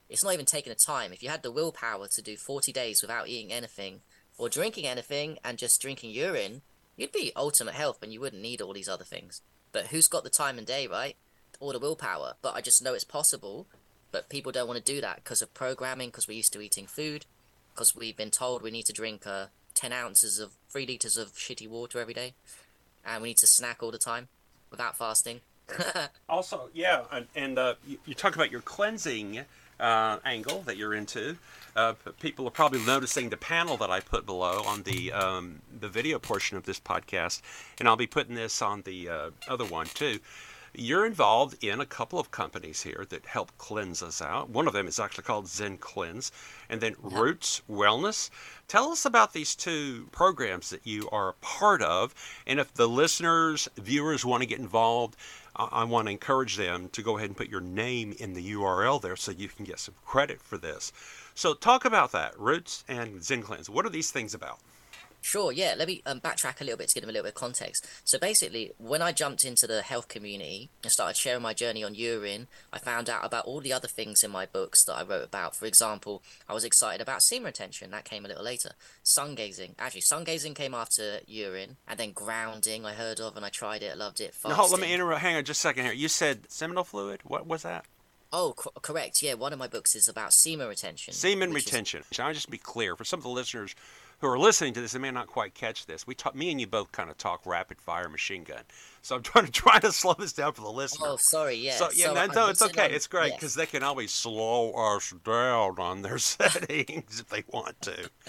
[0.09, 1.13] it's not even taking the time.
[1.13, 4.01] If you had the willpower to do 40 days without eating anything
[4.39, 6.63] or drinking anything and just drinking urine,
[6.97, 9.43] you'd be ultimate health and you wouldn't need all these other things.
[9.73, 11.17] But who's got the time and day, right?
[11.61, 12.35] Or the willpower?
[12.41, 13.67] But I just know it's possible.
[14.11, 16.87] But people don't want to do that because of programming, because we're used to eating
[16.87, 17.27] food,
[17.75, 21.35] because we've been told we need to drink uh, 10 ounces of 3 litres of
[21.35, 22.33] shitty water every day.
[23.05, 24.29] And we need to snack all the time
[24.71, 25.41] without fasting.
[26.29, 27.75] Also, yeah, and, uh,
[28.07, 29.41] you talk about your cleansing
[29.81, 31.37] uh, angle that you're into.
[31.77, 35.89] Uh, people are probably noticing the panel that I put below on the um, the
[35.89, 37.41] video portion of this podcast,
[37.79, 40.19] and I'll be putting this on the uh, other one too.
[40.75, 44.51] You're involved in a couple of companies here that help cleanse us out.
[44.51, 46.31] One of them is actually called Zencleanz,
[46.69, 48.29] and then Roots Wellness.
[48.69, 52.15] Tell us about these two programs that you are a part of,
[52.47, 55.17] and if the listeners, viewers want to get involved,
[55.59, 58.53] I, I want to encourage them to go ahead and put your name in the
[58.53, 60.93] URL there so you can get some credit for this.
[61.35, 63.69] So, talk about that, Roots and Zencleanz.
[63.69, 64.59] What are these things about?
[65.21, 65.75] Sure, yeah.
[65.77, 67.87] Let me um, backtrack a little bit to give them a little bit of context.
[68.05, 71.95] So basically, when I jumped into the health community and started sharing my journey on
[71.95, 75.25] urine, I found out about all the other things in my books that I wrote
[75.25, 75.57] about.
[75.57, 77.91] For example, I was excited about semen retention.
[77.91, 78.71] That came a little later.
[79.03, 79.75] Sun gazing.
[79.79, 81.77] Actually, sun gazing came after urine.
[81.87, 84.35] And then grounding I heard of and I tried it, I loved it.
[84.47, 85.21] Now, hold, let me interrupt.
[85.21, 85.93] Hang on just a second here.
[85.93, 87.21] You said seminal fluid?
[87.25, 87.85] What was that?
[88.33, 89.23] Oh, co- correct.
[89.23, 91.15] Yeah, one of my books is about semen retention.
[91.15, 92.03] Semen is- retention.
[92.13, 93.75] Shall I just be clear for some of the listeners
[94.21, 96.05] who are listening to this and may not quite catch this.
[96.07, 98.63] We talk, me and you both kind of talk rapid fire machine gun.
[99.01, 101.07] So I'm trying to try to slow this down for the listener.
[101.09, 101.55] Oh, sorry.
[101.55, 101.77] Yeah.
[101.77, 102.87] So yeah, no, no, it's okay.
[102.87, 107.45] on- It's great because they can always slow us down on their settings if they
[107.49, 108.11] want to.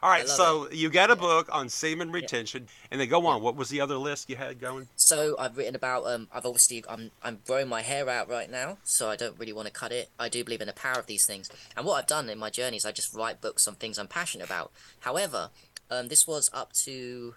[0.00, 3.42] All right, so you got a book on semen retention, and then go on.
[3.42, 4.86] What was the other list you had going?
[4.94, 6.06] So I've written about.
[6.06, 6.84] Um, I've obviously.
[6.88, 7.10] I'm.
[7.22, 10.10] I'm growing my hair out right now, so I don't really want to cut it.
[10.18, 12.50] I do believe in the power of these things, and what I've done in my
[12.50, 14.70] journey is I just write books on things I'm passionate about.
[15.00, 15.50] However,
[15.90, 17.34] um, this was up to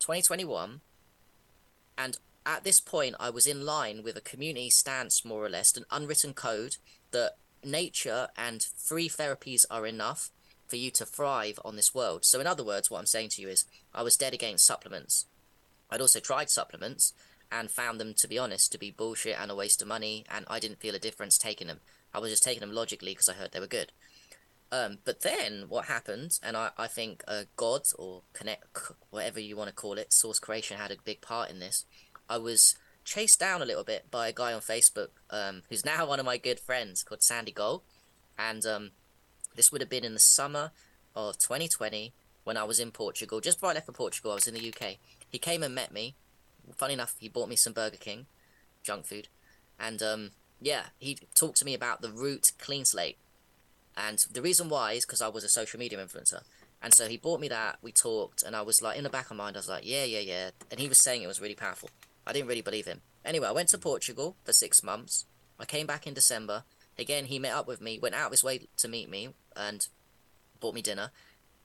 [0.00, 0.82] 2021,
[1.96, 5.76] and at this point, I was in line with a community stance, more or less,
[5.78, 6.76] an unwritten code
[7.12, 10.30] that nature and free therapies are enough
[10.72, 12.24] for you to thrive on this world.
[12.24, 15.26] So, in other words, what I'm saying to you is, I was dead against supplements.
[15.90, 17.12] I'd also tried supplements
[17.52, 20.46] and found them, to be honest, to be bullshit and a waste of money, and
[20.48, 21.80] I didn't feel a difference taking them.
[22.14, 23.92] I was just taking them logically because I heard they were good.
[24.72, 28.64] Um, but then what happened, and I, I think uh, God or connect,
[29.10, 31.84] whatever you want to call it, source creation had a big part in this.
[32.30, 36.06] I was chased down a little bit by a guy on Facebook um, who's now
[36.06, 37.82] one of my good friends called Sandy Gold.
[38.38, 38.92] And um,
[39.54, 40.70] this would have been in the summer
[41.14, 42.12] of 2020
[42.44, 43.40] when I was in Portugal.
[43.40, 44.96] Just before I left for Portugal, I was in the UK.
[45.30, 46.14] He came and met me.
[46.76, 48.26] Funny enough, he bought me some Burger King,
[48.82, 49.28] junk food.
[49.78, 53.18] And um, yeah, he talked to me about the Root Clean Slate.
[53.96, 56.42] And the reason why is because I was a social media influencer.
[56.82, 59.30] And so he bought me that, we talked, and I was like, in the back
[59.30, 60.50] of my mind, I was like, yeah, yeah, yeah.
[60.70, 61.90] And he was saying it was really powerful.
[62.26, 63.02] I didn't really believe him.
[63.24, 65.24] Anyway, I went to Portugal for six months.
[65.60, 66.64] I came back in December.
[67.02, 69.86] Again, he met up with me, went out of his way to meet me, and
[70.60, 71.10] bought me dinner.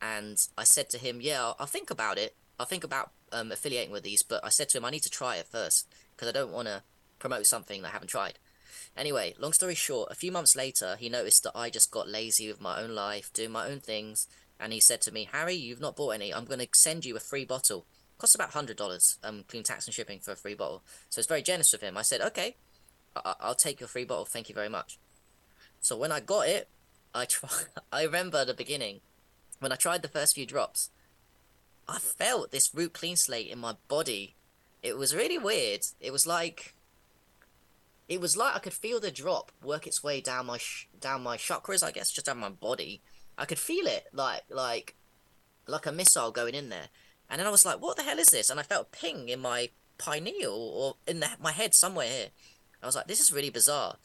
[0.02, 2.36] And I said to him, yeah, I'll, I'll think about it.
[2.60, 5.10] I'll think about um, affiliating with these, but I said to him, I need to
[5.10, 6.82] try it first because I don't want to
[7.20, 8.40] promote something that I haven't tried.
[8.96, 12.48] Anyway, long story short, a few months later, he noticed that I just got lazy
[12.48, 14.28] with my own life, doing my own things,
[14.60, 16.34] and he said to me, Harry, you've not bought any.
[16.34, 17.86] I'm going to send you a free bottle.
[18.18, 20.82] Costs about $100, um, clean tax and shipping for a free bottle.
[21.10, 21.96] So it's very generous of him.
[21.96, 22.56] I said, okay,
[23.16, 24.26] I- I'll take your free bottle.
[24.26, 24.98] Thank you very much.
[25.82, 26.68] So when I got it,
[27.14, 27.50] I try-
[27.92, 29.02] I remember the beginning
[29.60, 30.90] when I tried the first few drops.
[31.88, 34.36] I felt this root clean slate in my body.
[34.84, 35.82] It was really weird.
[36.02, 36.74] It was like
[38.08, 41.24] it was like I could feel the drop work its way down my sh- down
[41.24, 43.02] my chakras, I guess, just down my body.
[43.38, 44.96] I could feel it like like
[45.68, 46.90] like a missile going in there.
[47.30, 49.30] And then I was like, "What the hell is this?" And I felt a ping
[49.30, 52.28] in my pineal or in the, my head somewhere here.
[52.82, 53.98] I was like, "This is really bizarre,"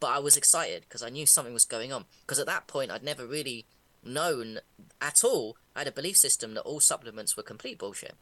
[0.00, 2.04] but I was excited because I knew something was going on.
[2.22, 3.66] Because at that point, I'd never really
[4.04, 4.58] known
[5.00, 5.56] at all.
[5.74, 8.14] I had a belief system that all supplements were complete bullshit.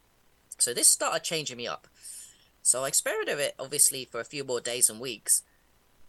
[0.59, 1.87] So this started changing me up.
[2.62, 5.43] So I experimented with it obviously for a few more days and weeks.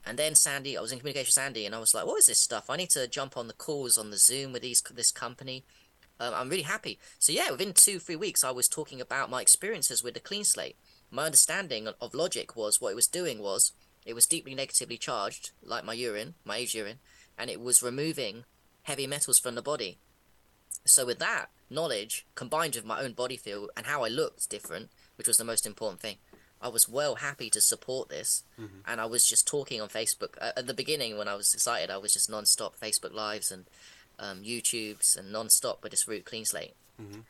[0.05, 2.27] And then Sandy, I was in communication with Sandy, and I was like, "What is
[2.27, 2.69] this stuff?
[2.69, 5.65] I need to jump on the calls on the Zoom with these this company."
[6.19, 6.97] Um, I'm really happy.
[7.19, 10.45] So yeah, within two three weeks, I was talking about my experiences with the clean
[10.45, 10.77] slate.
[11.11, 13.73] My understanding of logic was what it was doing was
[14.07, 16.99] it was deeply negatively charged, like my urine, my age urine,
[17.37, 18.45] and it was removing
[18.83, 19.99] heavy metals from the body.
[20.85, 24.89] So with that knowledge combined with my own body feel and how I looked different,
[25.17, 26.15] which was the most important thing,
[26.61, 28.43] I was well happy to support this.
[28.85, 31.91] And I was just talking on Facebook uh, at the beginning when I was excited.
[31.91, 33.65] I was just non-stop Facebook lives and
[34.17, 36.75] um, YouTubes and non-stop with this root clean slate.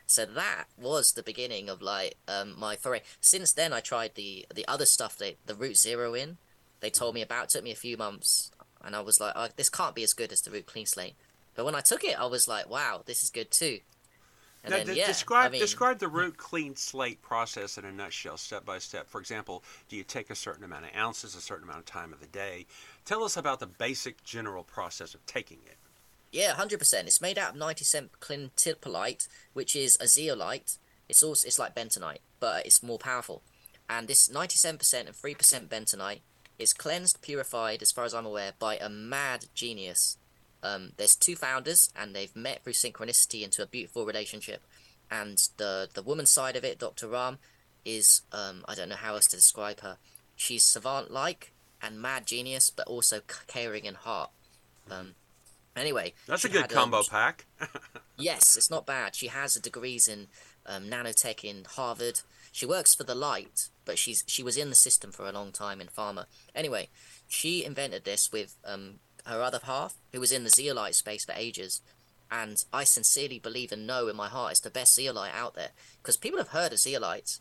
[0.06, 3.02] So that was the beginning of like um, my foray.
[3.20, 5.18] Since then, I tried the the other stuff.
[5.18, 6.38] They, the root zero in.
[6.80, 7.44] They told me about.
[7.44, 8.50] It took me a few months,
[8.84, 11.14] and I was like, oh, this can't be as good as the root clean slate.
[11.54, 13.80] But when I took it, I was like, wow, this is good too.
[14.64, 17.92] And Now, then, yeah, describe I mean, describe the root clean slate process in a
[17.92, 19.08] nutshell, step by step.
[19.08, 22.12] For example, do you take a certain amount of ounces, a certain amount of time
[22.12, 22.66] of the day?
[23.04, 25.76] Tell us about the basic general process of taking it.
[26.32, 27.06] Yeah, hundred percent.
[27.06, 30.76] It's made out of ninety cent clinoptilolite, which is a zeolite.
[31.08, 33.42] It's also it's like bentonite, but it's more powerful.
[33.88, 36.20] And this ninety-seven percent and three percent bentonite
[36.58, 40.16] is cleansed, purified, as far as I'm aware, by a mad genius.
[40.62, 44.62] Um, there's two founders, and they've met through synchronicity into a beautiful relationship.
[45.10, 47.06] And the the woman side of it, Dr.
[47.06, 47.38] Rahm,
[47.84, 49.96] is um, I don't know how else to describe her.
[50.36, 54.30] She's savant-like and mad genius, but also caring in heart.
[54.90, 55.14] Um,
[55.76, 57.46] anyway, That's a good combo um, pack.
[58.20, 59.14] Yes, it's not bad.
[59.14, 60.26] She has a degrees in
[60.66, 62.20] um, nanotech in Harvard.
[62.58, 65.52] She works for the light, but she's she was in the system for a long
[65.52, 66.24] time in pharma.
[66.56, 66.88] Anyway,
[67.28, 71.34] she invented this with um, her other half, who was in the zeolite space for
[71.36, 71.82] ages.
[72.32, 75.70] And I sincerely believe and know in my heart it's the best zeolite out there
[76.02, 77.38] because people have heard of zeolites,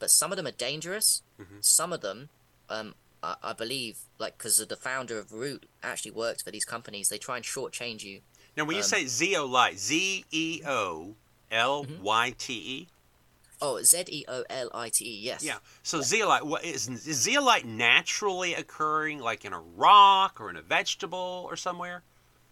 [0.00, 1.22] but some of them are dangerous.
[1.60, 2.28] Some of them,
[2.68, 7.08] um, I, I believe, like because the founder of Root actually worked for these companies,
[7.08, 8.22] they try and shortchange you
[8.56, 11.14] Now, when you um, say zeolite, Z E O
[11.52, 12.88] L Y T E.
[13.62, 15.20] Oh, Z E O L I T E.
[15.22, 15.42] Yes.
[15.44, 15.58] Yeah.
[15.82, 20.62] So zeolite, what is, is zeolite naturally occurring, like in a rock or in a
[20.62, 22.02] vegetable or somewhere?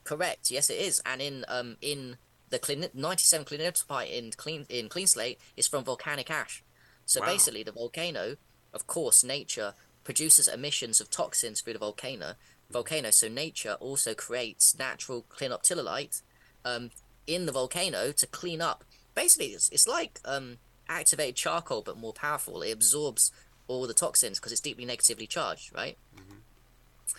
[0.04, 0.50] Correct.
[0.50, 1.02] Yes, it is.
[1.04, 2.16] And in um in
[2.50, 6.62] the clin- 97 clinotype in clean in clean slate is from volcanic ash.
[7.06, 7.26] So Wow.
[7.26, 8.36] basically, the volcano,
[8.72, 12.34] of course, nature produces emissions of toxins through the volcano.
[12.70, 13.10] Volcano.
[13.10, 16.22] So nature also creates natural clinoptilolite
[16.64, 16.90] um,
[17.26, 18.84] in the volcano to clean up.
[19.14, 20.58] Basically, it's, it's like um,
[20.88, 22.62] activated charcoal, but more powerful.
[22.62, 23.30] It absorbs
[23.68, 25.96] all the toxins because it's deeply negatively charged, right?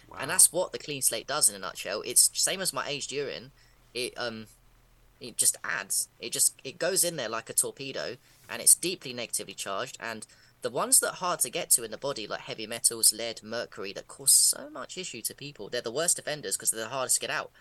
[0.10, 0.17] Wow.
[0.19, 2.01] and that's what the clean slate does in a nutshell.
[2.06, 3.51] It's same as my aged urine.
[3.93, 4.47] It um,
[5.19, 6.10] it just adds.
[6.19, 8.17] It just it goes in there like a torpedo,
[8.49, 9.97] and it's deeply negatively charged.
[9.99, 10.25] And
[10.62, 13.41] the ones that are hard to get to in the body, like heavy metals, lead,
[13.43, 15.69] mercury, that cause so much issue to people.
[15.69, 17.51] They're the worst offenders because they're the hardest to get out.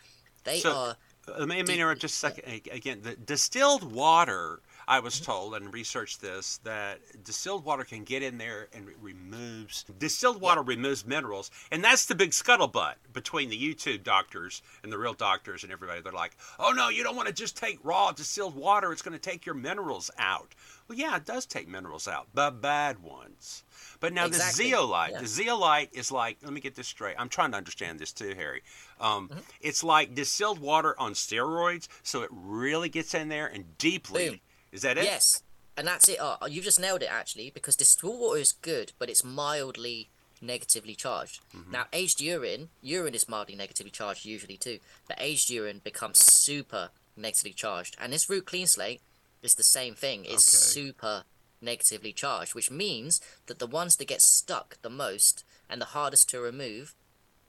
[0.44, 2.68] They So- are Uh, Let me, let me Deep- interrupt just a second.
[2.70, 8.22] Again, the distilled water, I was told and researched this, that distilled water can get
[8.22, 11.50] in there and it removes, distilled water removes minerals.
[11.70, 16.00] And that's the big scuttlebutt between the YouTube doctors and the real doctors and everybody.
[16.00, 18.92] They're like, oh no, you don't want to just take raw distilled water.
[18.92, 20.54] It's going to take your minerals out.
[20.88, 23.64] Well, yeah, it does take minerals out, but bad ones.
[24.00, 25.20] But now Exactly, the zeolite, yeah.
[25.20, 27.16] the zeolite is like, let me get this straight.
[27.18, 28.62] I'm trying to understand this too, Harry.
[29.00, 29.40] Um, Mm-hmm.
[29.60, 34.28] It's like distilled water on steroids, so it really gets in there and deeply.
[34.30, 34.40] Boom.
[34.74, 35.04] Is that it?
[35.04, 35.40] Yes,
[35.76, 36.18] and that's it.
[36.20, 40.08] Oh, you've just nailed it actually, because distilled water is good, but it's mildly
[40.42, 41.40] negatively charged.
[41.70, 46.90] Now, aged urine, urine is mildly negatively charged usually too, but aged urine becomes super
[47.16, 49.00] negatively charged, and this root clean slate
[49.42, 50.24] is the same thing.
[50.24, 50.82] It's Okay.
[50.82, 51.24] super
[51.60, 56.28] negatively charged, which means that the ones that get stuck the most and the hardest
[56.30, 56.94] to remove.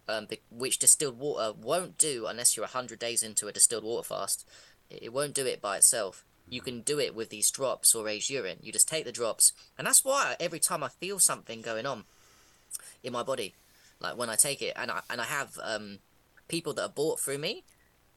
[0.07, 4.47] Um, which distilled water won't do unless you're 100 days into a distilled water fast.
[4.87, 6.23] It won't do it by itself.
[6.49, 8.59] You can do it with these drops or aged urine.
[8.61, 12.03] You just take the drops, and that's why every time I feel something going on
[13.03, 13.55] in my body,
[13.99, 15.99] like when I take it, and I and I have um,
[16.47, 17.63] people that are bought through me,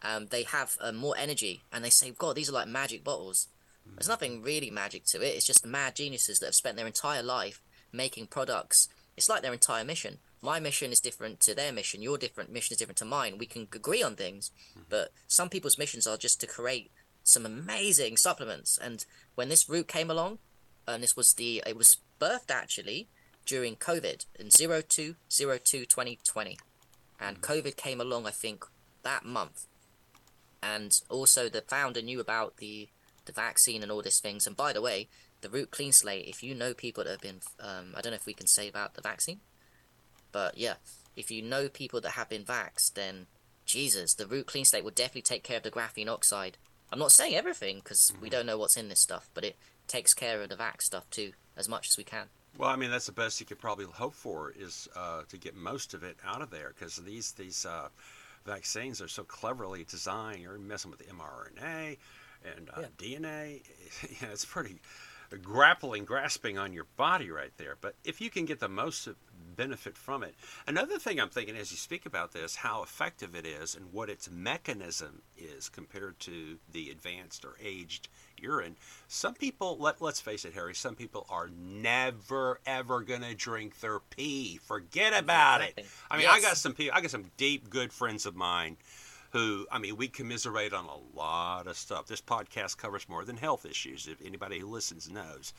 [0.02, 3.48] um, they have um, more energy, and they say, "God, these are like magic bottles."
[3.96, 5.34] There's nothing really magic to it.
[5.34, 8.88] It's just mad geniuses that have spent their entire life making products.
[9.16, 10.18] It's like their entire mission.
[10.40, 12.02] My mission is different to their mission.
[12.02, 13.38] Your different mission is different to mine.
[13.38, 14.52] We can agree on things,
[14.88, 16.92] but some people's missions are just to create
[17.28, 18.78] some amazing supplements.
[18.78, 20.38] And when this Root came along,
[20.86, 23.08] and this was the it was birthed actually
[23.44, 26.58] during COVID in 0202 2020,
[27.20, 28.64] and COVID came along I think
[29.02, 29.66] that month,
[30.62, 32.88] and also the founder knew about the
[33.26, 34.46] the vaccine and all these things.
[34.46, 35.08] And by the way,
[35.42, 36.26] the root clean slate.
[36.26, 38.68] If you know people that have been, um, I don't know if we can say
[38.68, 39.40] about the vaccine,
[40.32, 40.74] but yeah,
[41.14, 43.26] if you know people that have been vaxxed, then
[43.66, 46.56] Jesus, the root clean slate will definitely take care of the graphene oxide.
[46.92, 50.14] I'm not saying everything because we don't know what's in this stuff, but it takes
[50.14, 52.26] care of the vax stuff too as much as we can.
[52.56, 55.54] Well, I mean, that's the best you could probably hope for is uh, to get
[55.54, 57.88] most of it out of there because these these uh,
[58.46, 60.40] vaccines are so cleverly designed.
[60.40, 61.98] You're messing with the mRNA
[62.56, 63.62] and uh, DNA.
[64.22, 64.80] Yeah, it's pretty
[65.36, 67.76] grappling, grasping on your body right there.
[67.80, 69.08] But if you can get the most
[69.56, 70.34] benefit from it,
[70.66, 74.08] another thing I'm thinking as you speak about this, how effective it is and what
[74.08, 78.08] its mechanism is compared to the advanced or aged
[78.40, 78.76] urine.
[79.08, 84.00] Some people, let, let's face it, Harry, some people are never ever gonna drink their
[84.00, 84.58] pee.
[84.58, 85.84] Forget about it.
[86.10, 88.76] I mean, I got some people, I got some deep, good friends of mine
[89.32, 92.06] who, I mean, we commiserate on a lot of stuff.
[92.06, 95.52] This podcast covers more than health issues, if anybody who listens knows.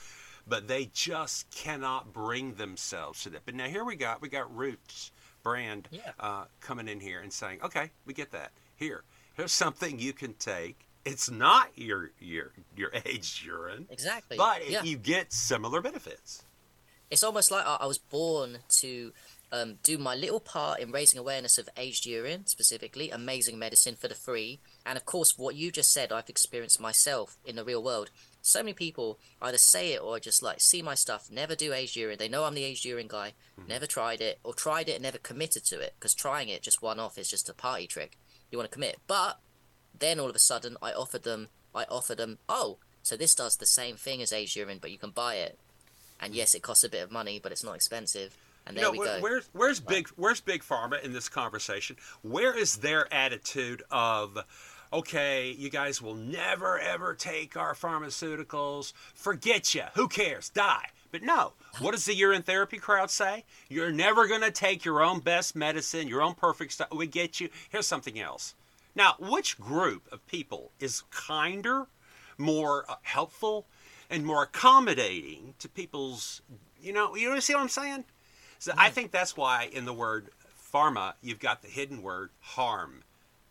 [0.47, 3.41] But they just cannot bring themselves to that.
[3.45, 5.11] But now here we got, we got Roots
[5.43, 6.11] brand Yeah.
[6.19, 8.51] uh, coming in here and saying, okay, we get that.
[8.75, 9.03] Here,
[9.35, 10.77] here's something you can take.
[11.05, 14.35] It's not your your your aged urine, Exactly.
[14.37, 14.83] but yeah.
[14.83, 16.43] you get similar benefits.
[17.09, 19.13] it's almost like I, I was born to
[19.51, 24.07] um, do my little part in raising awareness of aged urine, specifically amazing medicine for
[24.07, 27.83] the free, and of course what you just said I've experienced myself in the real
[27.83, 28.11] world.
[28.41, 31.95] So many people either say it or just like see my stuff, never do aged
[31.95, 32.17] urine.
[32.19, 33.33] They know I'm the aged urine guy,
[33.67, 36.81] never tried it or tried it and never committed to it because trying it just
[36.81, 38.17] one off is just a party trick.
[38.51, 39.39] You want to commit, but
[39.97, 43.57] then all of a sudden I offered them, I offered them, oh, so this does
[43.57, 45.57] the same thing as aged urine, but you can buy it.
[46.21, 48.37] And yes, it costs a bit of money, but it's not expensive.
[48.69, 49.21] And You know, we where- go.
[49.21, 51.97] where's where's big where's big pharma in this conversation?
[52.21, 54.37] Where is their attitude of,
[54.93, 58.93] okay, you guys will never ever take our pharmaceuticals.
[59.15, 59.83] Forget you.
[59.95, 60.49] Who cares?
[60.49, 60.89] Die.
[61.11, 61.53] But no.
[61.79, 63.43] What does the urine therapy crowd say?
[63.67, 66.89] You're never going to take your own best medicine, your own perfect stuff.
[66.93, 67.49] We get you.
[67.69, 68.53] Here's something else.
[68.95, 71.87] Now, which group of people is kinder,
[72.37, 73.65] more uh, helpful
[74.11, 76.41] and more accommodating to people's.
[76.81, 78.05] You know, you know, see what I'm saying?
[78.59, 80.29] So I think that's why in the word
[80.73, 83.03] pharma you've got the hidden word harm,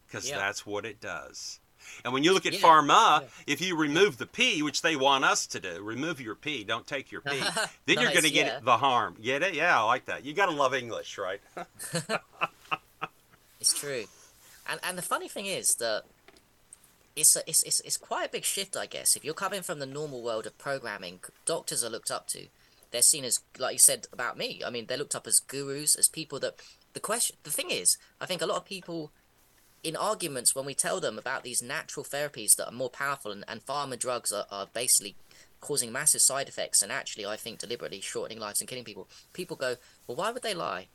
[0.07, 0.39] because Yeah.
[0.39, 1.59] that's what it does.
[2.05, 2.61] And when you look at Yeah.
[2.61, 6.63] pharma, if you remove the P, which they want us to do, remove your P,
[6.63, 7.41] don't take your P,
[7.87, 8.61] then you're going to get yeah.
[8.63, 9.17] the harm.
[9.23, 9.55] Get it?
[9.55, 10.25] Yeah, I like that.
[10.25, 11.41] You got to love English, right?
[13.61, 14.05] It's true,
[14.69, 16.05] and and the funny thing is that
[17.17, 19.17] it's a, it's, it's it's quite a big shift, I guess.
[19.17, 22.47] If you're coming from the normal world of programming, doctors are looked up to.
[22.91, 24.63] They're seen as, like you said about me.
[24.65, 26.55] I mean, they're looked up as gurus, as people that.
[26.95, 29.13] The question, the thing is, I think a lot of people,
[29.85, 33.45] in arguments, when we tell them about these natural therapies that are more powerful and,
[33.47, 35.15] and pharma drugs are, are basically
[35.61, 39.57] causing massive side effects and actually, I think, deliberately shortening lives and killing people, people
[39.57, 39.77] go,
[40.07, 40.89] well, why would they lie?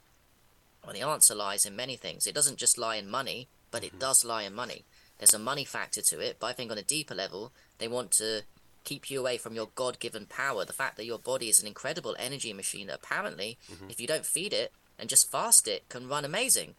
[0.83, 2.27] Well, the answer lies in many things.
[2.27, 3.99] It doesn't just lie in money, but it mm-hmm.
[3.99, 4.83] does lie in money.
[5.19, 8.11] There's a money factor to it, but I think on a deeper level, they want
[8.13, 8.41] to
[8.83, 10.65] keep you away from your God given power.
[10.65, 13.89] The fact that your body is an incredible energy machine that apparently, mm-hmm.
[13.89, 16.75] if you don't feed it and just fast it, can run amazing.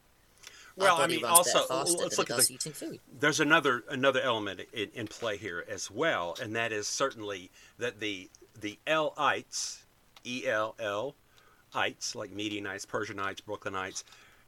[0.77, 2.99] Well, I mean, also, let's look at the, eating food.
[3.21, 8.01] there's another another element in, in play here as well, and that is certainly that
[8.01, 8.29] the
[8.61, 9.83] the Elites,
[10.25, 11.15] E L L,
[11.75, 14.03] ites like Medianites, Persianites, Brooklynites,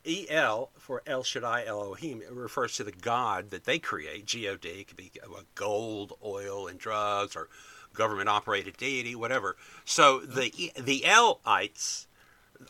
[0.07, 4.27] E L for El Shaddai Elohim it refers to the God that they create.
[4.27, 5.11] G O D it could be
[5.55, 7.49] gold, oil, and drugs, or
[7.93, 9.57] government operated deity, whatever.
[9.85, 12.07] So the the Elites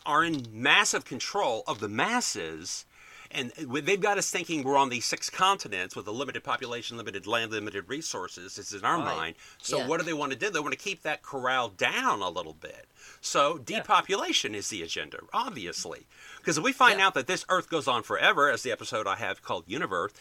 [0.05, 2.85] are in massive control of the masses
[3.29, 7.27] and they've got us thinking we're on these six continents with a limited population, limited
[7.27, 8.57] land, limited resources.
[8.57, 9.05] It's in our Right.
[9.05, 9.35] mind.
[9.61, 9.87] So Yeah.
[9.87, 10.49] what do they want to do?
[10.49, 12.87] They want to keep that corral down a little bit.
[13.19, 16.07] So depopulation is the agenda, obviously.
[16.47, 17.07] Because if we find Yeah.
[17.07, 20.13] out that this Earth goes on forever, as the episode I have called Universe,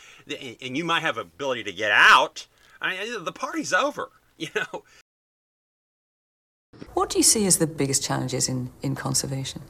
[0.61, 2.49] and you might have ability to get out,
[2.83, 4.11] I mean, the party's over.
[4.39, 4.83] You know,
[6.93, 9.63] What do you see as the biggest challenges in, in conservation?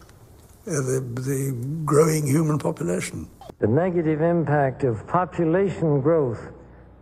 [0.66, 1.52] uh, the, the
[1.84, 3.28] growing human population.
[3.60, 6.40] The negative impact of population growth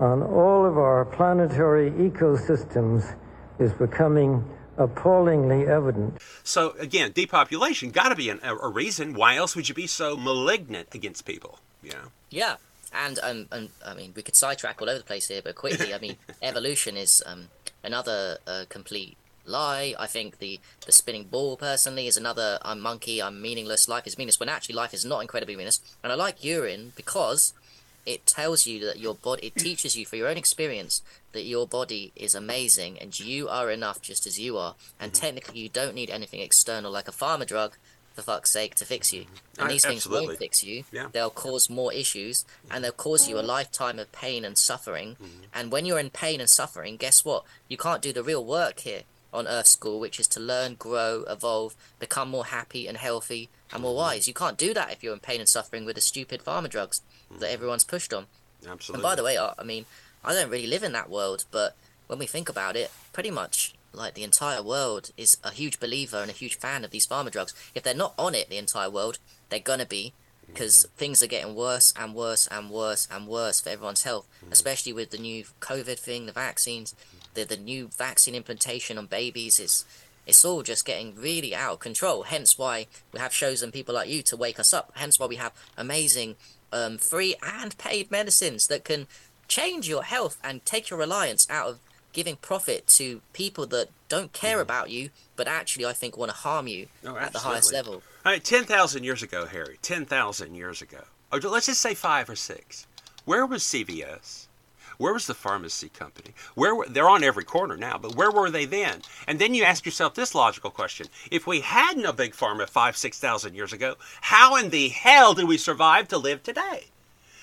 [0.00, 3.16] on all of our planetary ecosystems
[3.60, 4.44] is becoming
[4.76, 6.20] appallingly evident.
[6.42, 9.14] So again, depopulation got to be an, a, a reason.
[9.14, 11.58] Why else would you be so malignant against people?
[11.82, 12.08] You know.
[12.30, 12.56] Yeah,
[12.92, 15.94] and um, and I mean we could sidetrack all over the place here, but quickly,
[15.94, 17.48] I mean evolution is um
[17.82, 19.16] another uh, complete
[19.46, 19.94] lie.
[19.98, 23.88] I think the the spinning ball personally is another I'm monkey, I'm meaningless.
[23.88, 25.80] Life is meaningless when actually life is not incredibly meaningless.
[26.02, 27.52] And I like urine because
[28.06, 31.02] it tells you that your body it teaches you for your own experience
[31.34, 34.74] that your body is amazing and you are enough just as you are.
[34.98, 35.20] And mm-hmm.
[35.20, 37.76] technically you don't need anything external like a pharma drug
[38.14, 39.22] for fuck's sake to fix you.
[39.22, 39.60] Mm-hmm.
[39.60, 40.26] And I- these things absolutely.
[40.28, 40.84] won't fix you.
[40.90, 41.08] Yeah.
[41.12, 45.16] they'll cause more issues and they'll cause you a lifetime of pain and suffering.
[45.20, 45.42] Mm-hmm.
[45.52, 47.44] And when you're in pain and suffering guess what?
[47.68, 49.02] You can't do the real work here
[49.32, 53.82] on earth school which is to learn grow evolve become more happy and healthy and
[53.82, 54.28] more wise.
[54.28, 57.02] You can't do that if you're in pain and suffering with the stupid pharma drugs
[57.38, 58.26] that everyone's pushed on
[58.66, 58.94] Absolutely.
[58.94, 59.86] and by the way, I, I mean,
[60.24, 63.74] I don't really live in that world, but when we think about it, pretty much
[63.92, 67.30] like the entire world is a huge believer and a huge fan of these pharma
[67.30, 67.54] drugs.
[67.74, 69.18] If they're not on it, the entire world,
[69.48, 70.12] they're gonna be,
[70.46, 70.96] because mm-hmm.
[70.96, 74.52] things are getting worse and worse and worse and worse for everyone's health, mm-hmm.
[74.52, 76.94] especially with the new COVID thing, the vaccines,
[77.34, 79.84] the the new vaccine implantation on babies is.
[80.26, 82.22] It's all just getting really out of control.
[82.22, 84.90] Hence why we have shows and people like you to wake us up.
[84.94, 86.36] Hence why we have amazing
[86.74, 89.06] um, free and paid medicines that can
[89.48, 91.78] change your health and take your reliance out of
[92.12, 96.36] giving profit to people that don't care about you, but actually I think want to
[96.36, 97.94] harm you Oh, at the highest level.
[98.24, 101.02] All right, 10,000 years ago, Harry, 10,000 years ago,
[101.32, 102.86] or let's just say five or six,
[103.24, 104.43] where was CVS?
[104.98, 106.30] Where was the pharmacy company?
[106.54, 109.02] Where were, they're on every corner now, but where were they then?
[109.26, 112.96] And then you ask yourself this logical question: If we hadn't no big pharma five,
[112.96, 116.86] six thousand years ago, how in the hell did we survive to live today?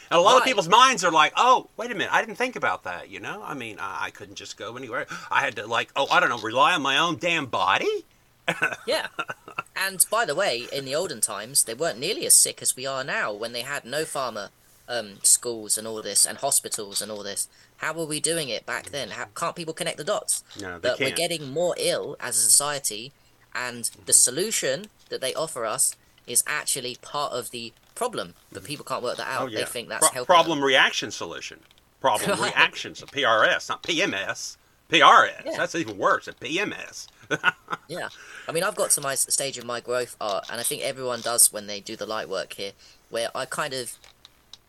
[0.10, 2.56] And a lot of people's minds are like, "Oh, wait a minute, I didn't think
[2.56, 5.08] about that." You know, I mean, I, I couldn't just go anywhere.
[5.30, 8.06] I had to like, oh, I don't know, rely on my own damn body.
[8.86, 9.08] Yeah.
[9.78, 12.86] and by the way, in the olden times, they weren't nearly as sick as we
[12.86, 14.49] are now when they had no pharma
[14.88, 17.47] um, schools and all this and hospitals and all this.
[17.77, 19.09] How were we doing it back then?
[19.11, 20.43] How, can't people connect the dots?
[20.61, 23.11] No, they that we're getting more ill as a society,
[23.55, 25.95] and the solution that they offer us
[26.27, 28.36] is actually part of the problem.
[28.51, 29.51] But people can't work that out.
[29.51, 30.25] They think that's Oh, Pro- helping.
[30.36, 31.59] problem reaction solution.
[31.99, 34.57] Problem reactions, a PRS, not PMS.
[34.89, 35.45] PRS.
[35.45, 35.57] Yeah.
[35.57, 36.27] That's even worse.
[36.27, 37.07] A PMS.
[37.88, 38.09] Yeah,
[38.47, 41.21] I mean, I've got to my stage of my growth art, and I think everyone
[41.21, 42.71] does when they do the light work here,
[43.09, 43.97] where I kind of,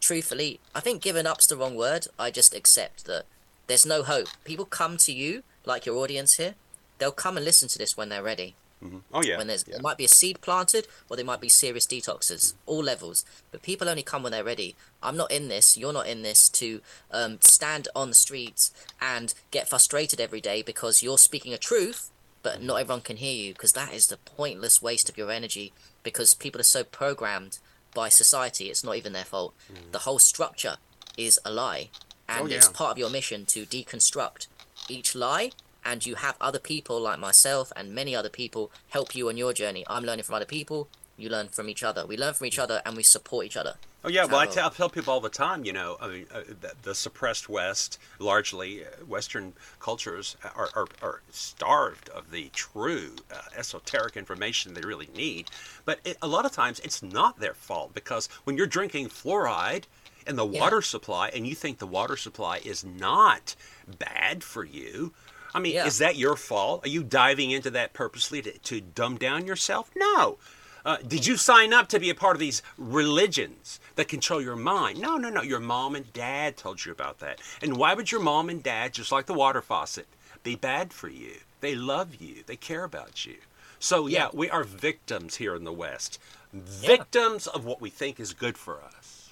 [0.03, 2.07] truthfully, I think giving up's the wrong word.
[2.18, 3.24] I just accept that
[3.68, 4.28] there's no hope.
[4.44, 6.57] People come to you, like your audience here,
[6.98, 8.55] they'll come and listen to this when they're ready.
[8.84, 8.98] Mm-hmm.
[9.14, 9.38] Oh yeah.
[9.38, 9.74] When there's yeah.
[9.74, 12.55] there might be a seed planted, or there might be serious detoxes, mm.
[12.66, 13.24] all levels.
[13.53, 14.74] But people only come when they're ready.
[15.03, 15.76] I'm not in this.
[15.76, 16.80] You're not in this to
[17.12, 22.11] um, stand on the streets and get frustrated every day because you're speaking a truth,
[22.42, 22.64] but mm.
[22.64, 23.53] not everyone can hear you.
[23.53, 25.72] Because that is the pointless waste of your energy.
[26.03, 27.61] Because people are so programmed
[27.95, 29.55] by society, it's not even their fault.
[29.72, 29.93] Mm.
[29.93, 30.76] The whole structure
[31.16, 31.90] is a lie,
[32.28, 34.47] and Oh, it's part of your mission to deconstruct
[34.88, 35.53] each lie
[35.84, 39.53] and you have other people like myself and many other people help you on your
[39.53, 39.84] journey.
[39.88, 40.88] I'm learning from other people.
[41.16, 42.07] You learn from each other.
[42.07, 42.62] We learn from each mm.
[42.62, 43.74] other and we support each other.
[44.05, 46.40] Oh yeah, well I tell, tell people all the time, you know, I mean, uh,
[46.61, 53.14] the, the suppressed West, largely uh, Western cultures, are, are, are starved of the true
[53.32, 55.50] uh, esoteric information they really need.
[55.84, 59.84] But it, a lot of times it's not their fault because when you're drinking fluoride
[60.26, 60.61] in the Yeah.
[60.61, 63.55] water supply and you think the water supply is not
[63.86, 65.12] bad for you,
[65.55, 65.86] I mean, Yeah.
[65.86, 66.84] is that your fault?
[66.84, 69.90] Are you diving into that purposely to, to dumb down yourself?
[69.94, 70.38] No.
[70.85, 74.57] Uh, did you sign up to be a part of these religions that control your
[74.57, 75.01] mind?
[75.01, 75.43] No, no, no.
[75.43, 77.41] Your mom and dad told you about that.
[77.62, 80.07] And why would your mom and dad, just like the water faucet,
[80.43, 81.35] be bad for you?
[81.61, 83.37] They love you, they care about you.
[83.78, 84.28] So, yeah, Yeah.
[84.33, 86.18] we are victims here in the West,
[86.53, 89.30] victims of what we think is good for us.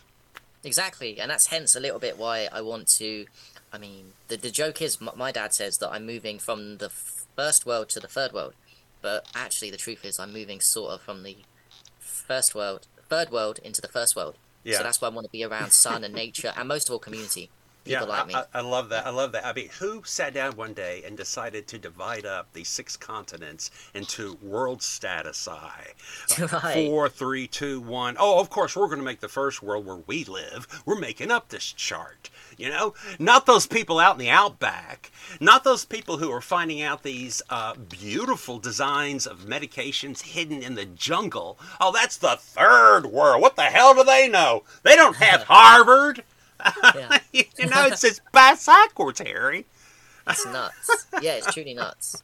[0.62, 3.26] Exactly, and that's hence a little bit why I want to.
[3.72, 6.90] I mean, the the joke is my, my dad says that I'm moving from the
[6.90, 8.52] first world to the third world,
[9.02, 11.38] but actually the truth is I'm moving sort of from the
[11.98, 14.36] first world, third world into the first world.
[14.64, 14.78] Yeah.
[14.78, 16.98] So that's why I want to be around sun and nature, and most of all
[16.98, 17.50] community.
[17.84, 18.34] People yeah, like I, me.
[18.34, 19.06] I, I love that.
[19.06, 19.46] I love that.
[19.46, 23.70] I mean, who sat down one day and decided to divide up the six continents
[23.94, 25.92] into world status I?
[26.50, 26.88] Right.
[26.88, 28.16] Four, three, two, one.
[28.18, 30.66] Oh, of course, we're going to make the first world where we live.
[30.84, 32.28] We're making up this chart.
[32.56, 35.10] You know, not those people out in the outback,
[35.40, 40.74] not those people who are finding out these uh, beautiful designs of medications hidden in
[40.74, 41.58] the jungle.
[41.80, 43.40] Oh, that's the third world.
[43.40, 44.64] What the hell do they know?
[44.82, 46.24] They don't have Harvard.
[46.94, 47.18] Yeah.
[47.32, 49.66] you know, it's just backwards, Harry.
[50.28, 51.06] It's nuts.
[51.20, 52.22] Yeah, it's truly nuts.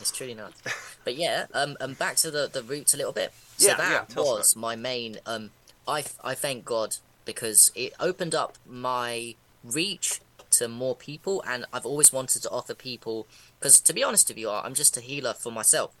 [0.00, 0.62] It's truly nuts.
[1.04, 3.32] But yeah, um, um back to the, the roots a little bit.
[3.56, 5.50] So Yeah, yeah, that about was my main um
[5.86, 11.86] I I thank God because it opened up my reach to more people and I've
[11.86, 13.26] always wanted to offer people
[13.58, 15.92] because to be honest with you, I'm just a healer for myself.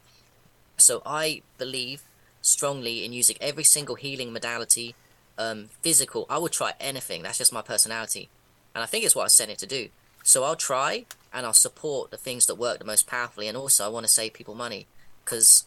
[0.76, 2.02] So I believe
[2.42, 4.94] strongly in using every single healing modality,
[5.38, 6.26] um, physical.
[6.28, 7.22] I would try anything.
[7.22, 8.28] That's just my personality,
[8.74, 9.88] and I think it's what I sent it to do.
[10.22, 13.84] So I'll try and I'll support the things that work the most powerfully, and also
[13.84, 14.86] I want to save people money
[15.24, 15.66] because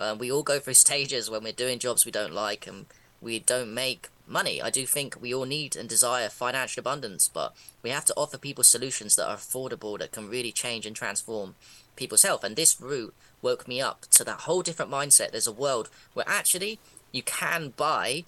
[0.00, 2.86] uh, we all go through stages when we're doing jobs we don't like and
[3.20, 4.60] we don't make money.
[4.60, 8.38] I do think we all need and desire financial abundance, but we have to offer
[8.38, 11.54] people solutions that are affordable that can really change and transform
[11.96, 12.44] people's health.
[12.44, 15.30] And this Root woke me up to that whole different mindset.
[15.30, 16.78] There's a world where actually
[17.12, 18.24] you can buy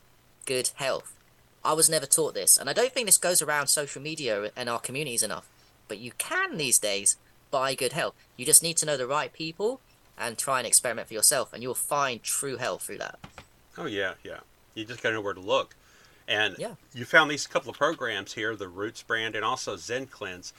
[0.46, 1.12] good health.
[1.64, 4.68] I was never taught this, and I don't think this goes around social media and
[4.68, 5.46] our communities enough.
[5.88, 7.16] But you can these days
[7.50, 8.14] buy good health.
[8.36, 9.80] You just need to know the right people
[10.18, 13.18] and try and experiment for yourself, and you'll find true health through that.
[13.76, 14.38] Oh yeah, yeah.
[14.74, 15.74] You just got to know where to look.
[16.28, 16.74] And Yeah.
[16.94, 20.52] you found these couple of programs here, the Roots brand and also Zencleanz.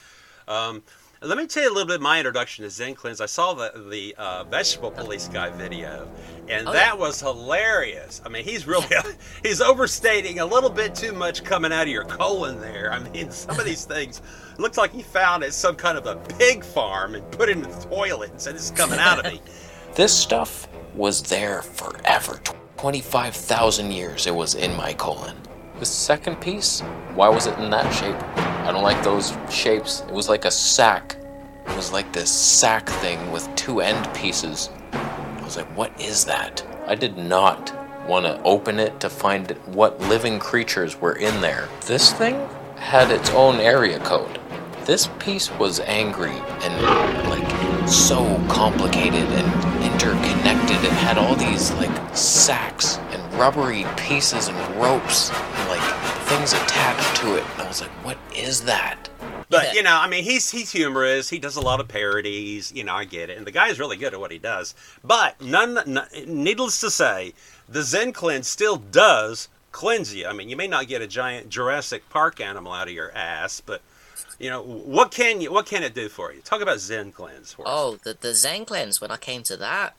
[0.46, 0.82] Um,
[1.20, 3.20] let me tell you a little bit of my introduction to Zencleanz.
[3.20, 6.08] I saw the the uh, vegetable police guy video,
[6.48, 7.00] and Oh, that yeah.
[7.00, 8.22] was hilarious.
[8.24, 8.86] I mean, he's really
[9.42, 12.92] he's overstating a little bit too much coming out of your colon there.
[12.92, 14.22] I mean, some of these things
[14.58, 17.62] looks like he found at some kind of a pig farm and put it in
[17.62, 19.40] the toilet and said it's coming out of me.
[19.94, 22.40] This stuff was there forever.
[22.76, 25.36] 25,000 years it was in my colon.
[25.80, 26.80] The second piece,
[27.14, 28.47] why was it in that shape?
[28.68, 30.02] I don't like those shapes.
[30.02, 31.16] It was like a sack.
[31.66, 34.68] It was like this sack thing with two end pieces.
[34.92, 36.62] I was like, what is that?
[36.86, 37.74] I did not
[38.06, 41.66] want to open it to find what living creatures were in there.
[41.86, 42.46] This thing
[42.76, 44.38] had its own area code.
[44.84, 50.76] This piece was angry and like so complicated and interconnected.
[50.84, 52.98] It had all these like sacks
[53.38, 55.80] rubbery pieces and ropes and like
[56.26, 57.44] things attached to it.
[57.52, 59.08] And I was like, what is that?
[59.48, 61.30] But you know, I mean, he's he's humorous.
[61.30, 62.72] He does a lot of parodies.
[62.72, 64.74] You know, I get it, and the guy's really good at what he does.
[65.02, 67.32] But none, n needless to say,
[67.66, 70.26] the Zencleanz still does cleanse you.
[70.26, 73.62] I mean, you may not get a giant Jurassic Park animal out of your ass,
[73.64, 73.80] but
[74.38, 76.40] you know, what can you what can it do for you?
[76.42, 77.54] Talk about Zencleanz.
[77.54, 77.64] For.
[77.66, 79.00] Oh, the the Zencleanz.
[79.00, 79.94] When I came to that,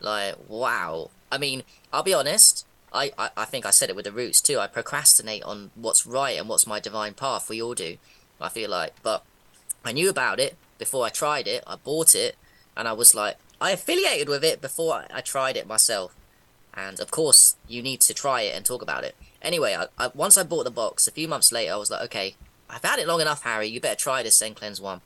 [0.00, 1.10] like wow.
[1.32, 2.66] I mean, I'll be honest.
[2.94, 4.58] I, I, I think I said it with the roots too.
[4.58, 7.48] I procrastinate on what's right and what's my divine path.
[7.48, 7.96] We all do.
[8.40, 9.24] I feel like, but
[9.84, 11.62] I knew about it before I tried it.
[11.66, 12.36] I bought it,
[12.76, 16.14] and I was like, I affiliated with it before I, I tried it myself.
[16.74, 19.14] And of course, you need to try it and talk about it.
[19.40, 22.02] Anyway, I, I, once I bought the box, a few months later, I was like,
[22.02, 22.34] okay,
[22.70, 23.68] I've had it long enough, Harry.
[23.68, 25.02] You better try this Zencleanz one.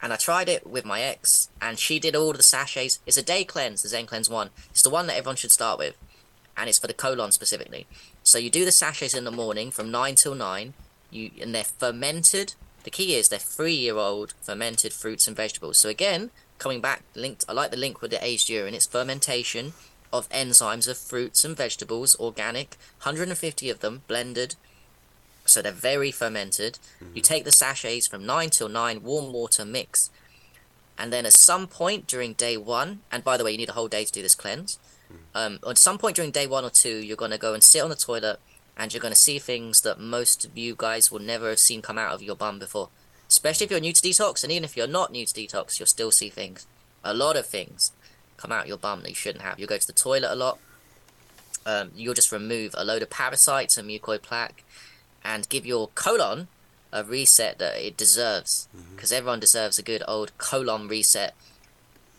[0.00, 2.98] And I tried it with my ex, and she did all the sachets.
[3.06, 4.50] It's a day cleanse, the Zencleanz one.
[4.70, 5.96] It's the one that everyone should start with,
[6.56, 7.86] and it's for the colon specifically.
[8.22, 10.74] So you do the sachets in the morning from nine till nine.
[11.10, 12.54] You and they're fermented.
[12.84, 15.78] The key is they're three-year-old fermented fruits and vegetables.
[15.78, 17.44] So again, coming back, linked.
[17.48, 18.74] I like the link with the aged urine.
[18.74, 19.72] It's fermentation
[20.12, 24.54] of enzymes of fruits and vegetables, organic, 150 of them blended.
[25.44, 26.78] So they're very fermented.
[27.00, 27.20] You mm-hmm.
[27.20, 30.10] take the sachets from 9 till 9, warm water mix.
[30.96, 33.72] And then at some point during day one, and by the way, you need a
[33.72, 34.78] whole day to do this cleanse.
[35.34, 37.82] Um, at some point during day one or two, you're going to go and sit
[37.82, 38.38] on the toilet
[38.76, 41.82] and you're going to see things that most of you guys will never have seen
[41.82, 42.88] come out of your bum before.
[43.28, 45.86] Especially if you're new to detox, and even if you're not new to detox, you'll
[45.86, 46.66] still see things.
[47.02, 47.92] A lot of things
[48.36, 49.58] come out your bum that you shouldn't have.
[49.58, 50.58] You'll go to the toilet a lot.
[51.66, 54.62] Um, you'll just remove a load of parasites and mucoid plaque
[55.24, 56.48] and give your colon
[56.92, 58.68] a reset that it deserves.
[58.94, 61.34] Because everyone deserves a good old colon reset.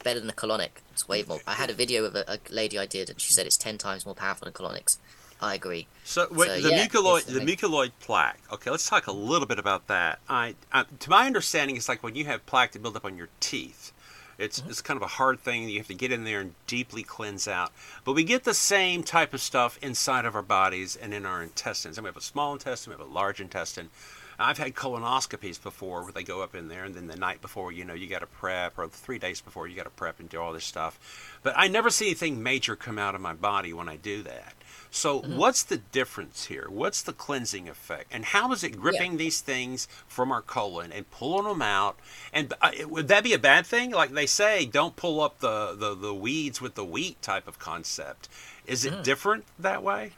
[0.06, 0.70] Better than the colonic.
[0.94, 1.40] It's way more.
[1.48, 3.80] I had a video of a, a lady I did, and she said it's 10
[3.80, 5.00] times more powerful than colonics.
[5.42, 5.88] I agree.
[6.04, 8.40] So, wait, So, the yeah, mucoid, the mucoid plaque.
[8.54, 10.20] Okay, let's talk a little bit about that.
[10.30, 13.18] I, I, to my understanding, it's like when you have plaque that build up on
[13.18, 13.92] your teeth.
[14.38, 14.70] It's Mm-hmm.
[14.70, 15.68] it's kind of a hard thing.
[15.70, 17.72] You have to get in there and deeply cleanse out.
[18.04, 21.42] But we get the same type of stuff inside of our bodies and in our
[21.42, 21.98] intestines.
[21.98, 23.90] And we have a small intestine, we have a large intestine.
[24.38, 27.72] I've had colonoscopies before where they go up in there, and then the night before,
[27.72, 30.30] you know, you got to prep, or three days before, you got to prep and
[30.30, 31.40] do all this stuff.
[31.44, 34.54] But I never see anything major come out of my body when I do that.
[34.92, 36.68] So, what's the difference here?
[36.70, 38.12] What's the cleansing effect?
[38.14, 42.00] And how is it gripping these things from our colon and pulling them out?
[42.32, 43.92] And uh, would that be a bad thing?
[43.92, 47.60] Like they say, don't pull up the, the, the weeds with the wheat type of
[47.60, 48.30] concept.
[48.66, 50.14] Is it different that way?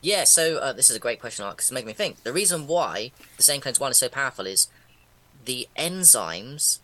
[0.00, 2.22] Yeah, so uh, this is a great question, Mark, because it makes me think.
[2.22, 4.68] The reason why the Zencleanz 1 is so powerful is
[5.44, 6.78] the enzymes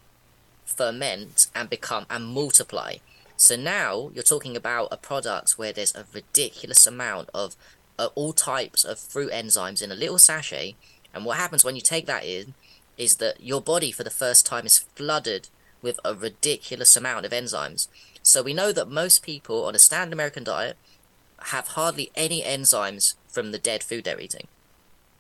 [0.65, 2.97] ferment and become and multiply.
[3.37, 7.55] So now you're talking about a product where there's a ridiculous amount of
[7.99, 10.75] uh, all types of fruit enzymes in a little sachet.
[11.13, 12.55] And what happens when you take that in
[12.97, 15.49] is that your body for the first time is flooded
[15.83, 17.87] with a ridiculous amount of enzymes.
[18.23, 20.77] So we know that most people on a standard American diet
[21.49, 24.47] have hardly any enzymes from the dead food they're eating.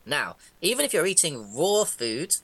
[0.06, 2.36] Now, even if you're eating raw food,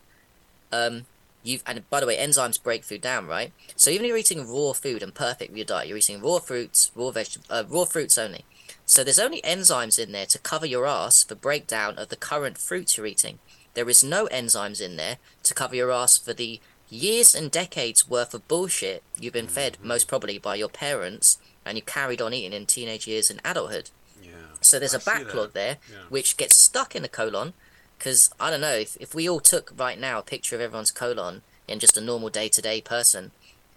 [0.72, 1.06] um,
[1.42, 3.52] you've and by the way, enzymes break food down, right?
[3.76, 6.38] So even if you're eating raw food and perfect with your diet, you're eating raw
[6.38, 8.44] fruits, raw vegetables, uh, raw fruits only.
[8.86, 12.58] So there's only enzymes in there to cover your ass for breakdown of the current
[12.58, 13.38] fruits you're eating.
[13.74, 18.08] There is no enzymes in there to cover your ass for the years and decades
[18.08, 21.38] worth of bullshit you've been fed, most probably by your parents,
[21.70, 23.90] and you carried on eating in teenage years and adulthood.
[24.22, 24.30] Yeah.
[24.60, 25.96] So there's I a backlog there, Yeah.
[26.10, 27.54] which gets stuck in the colon.
[27.96, 30.90] Because I don't know if, if we all took right now a picture of everyone's
[30.90, 33.30] colon in just a normal day to day person,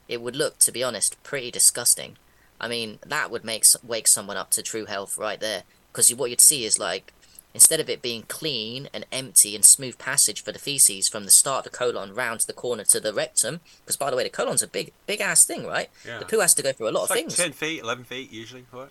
[0.08, 2.18] it would look, to be honest, pretty disgusting.
[2.60, 5.64] I mean, that would make wake someone up to true health right there.
[5.92, 7.14] Because what you'd see is like,
[7.54, 11.32] instead of it being clean and empty and smooth passage for the feces from the
[11.32, 14.24] start of the colon round to the corner to the rectum, because by the way,
[14.24, 15.90] the colon's a big, big ass thing, right?
[16.06, 16.20] Yeah.
[16.20, 17.38] The poo has to go through a lot It's of like things.
[17.38, 18.66] 10 feet, 11 feet usually.
[18.72, 18.90] What?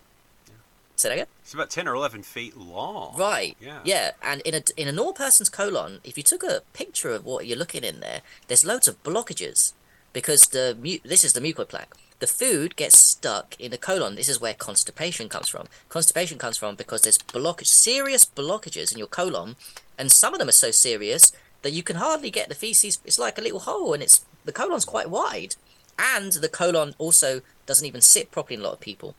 [0.95, 1.27] Say that again?
[1.41, 3.17] It's about 10 or 11 feet long.
[3.17, 3.57] Right.
[3.61, 3.81] Yeah.
[3.83, 4.11] Yeah.
[4.23, 7.47] And in a in a normal person's colon, if you took a picture of what
[7.47, 9.73] you're looking in there, there's loads of blockages
[10.13, 11.97] because the mu- this is the mucoid plaque.
[12.23, 14.15] The food gets stuck in the colon.
[14.15, 15.67] This is where constipation comes from.
[15.89, 19.57] Constipation comes from because there's blockage, serious blockages in your colon,
[19.99, 23.01] and some of them are so serious that you can hardly get the feces.
[23.05, 25.57] It's like a little hole, and it's the colon's quite wide,
[25.99, 29.17] and the colon also doesn't even sit properly in a lot of people.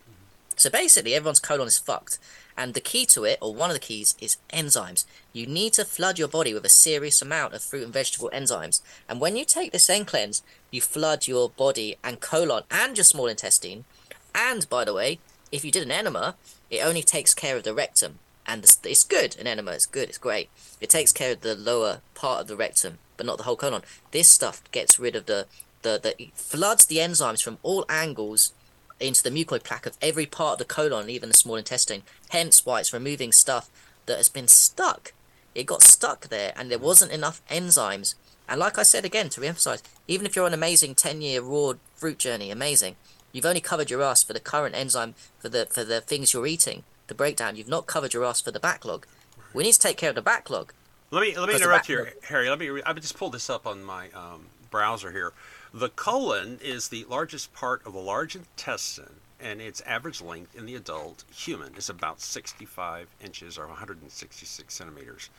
[0.55, 2.19] So basically, everyone's colon is fucked.
[2.55, 5.05] And the key to it, or one of the keys, is enzymes.
[5.31, 8.81] You need to flood your body with a serious amount of fruit and vegetable enzymes.
[9.09, 13.27] And when you take this Zencleanz, you flood your body and colon and your small
[13.27, 13.85] intestine.
[14.35, 15.19] And by the way,
[15.51, 16.35] if you did an enema,
[16.69, 18.19] it only takes care of the rectum.
[18.45, 20.49] And it's- good, an enema, it's good, it's great.
[20.81, 23.83] It takes care of the lower part of the rectum, but not the whole colon.
[24.11, 25.47] This stuff gets rid of the,
[25.81, 28.51] the, the floods the enzymes from all angles
[28.99, 32.03] into the mucoid plaque of every part of the colon even the small intestine.
[32.33, 33.69] Hence why it's removing stuff
[34.07, 35.13] that has been stuck.
[35.53, 38.15] It got stuck there and there wasn't enough enzymes.
[38.49, 41.73] And like I said again, to re-emphasize, even if you're on an amazing 10-year raw
[41.95, 42.95] fruit journey, amazing,
[43.31, 46.47] you've only covered your ass for the current enzyme for the for the things you're
[46.47, 47.55] eating, the breakdown.
[47.55, 49.05] You've not covered your ass for the backlog.
[49.53, 50.73] We need to take care of the backlog.
[51.11, 52.49] Let me let me interrupt you, Harry.
[52.49, 52.69] Let me.
[52.69, 55.33] Re- I just pulled this up on my um, browser here.
[55.71, 60.65] The colon is the largest part of the large intestine, and its average length in
[60.65, 65.29] the adult human is about 65 inches or 166 centimeters.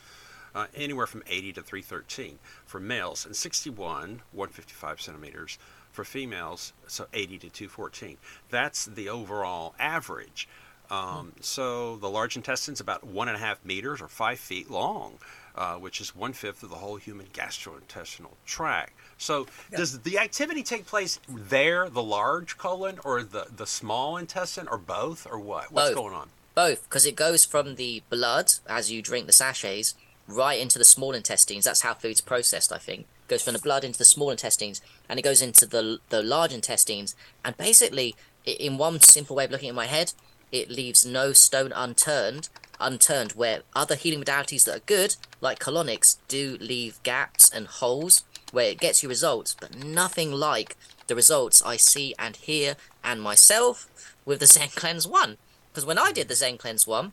[0.54, 5.58] Uh, anywhere from 80 to 313 for males, and 61, 155 centimeters
[5.90, 8.18] for females, so 80 to 214.
[8.50, 10.48] That's the overall average.
[10.90, 14.70] Um, so the large intestine is about one and a half meters or five feet
[14.70, 15.18] long,
[15.56, 18.92] uh, which is one fifth of the whole human gastrointestinal tract.
[19.24, 24.68] So does the activity take place there, the large colon, or the, the small intestine,
[24.68, 25.72] or both, or what?
[25.72, 25.96] What's Both.
[25.96, 26.28] going on?
[26.54, 29.94] Both, because it goes from the blood as you drink the sachets
[30.28, 31.64] right into the small intestines.
[31.64, 33.06] That's how food's processed, I think.
[33.26, 36.52] Goes from the blood into the small intestines, and it goes into the the large
[36.52, 37.16] intestines.
[37.42, 38.14] And basically,
[38.44, 40.12] in one simple way of looking at my head,
[40.52, 42.50] it leaves no stone unturned.
[42.78, 48.24] Unturned, where other healing modalities that are good, like colonics, do leave gaps and holes
[48.54, 50.76] where it gets you results, but nothing like
[51.06, 53.88] the results I see and hear and myself
[54.24, 55.36] with the Zencleanz 1.
[55.70, 57.12] Because when I did the Zencleanz 1,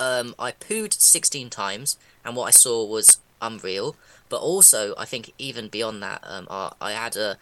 [0.00, 3.96] um, I pooed 16 times, and what I saw was unreal.
[4.28, 7.36] But also, I think even beyond that, um, I, I had a,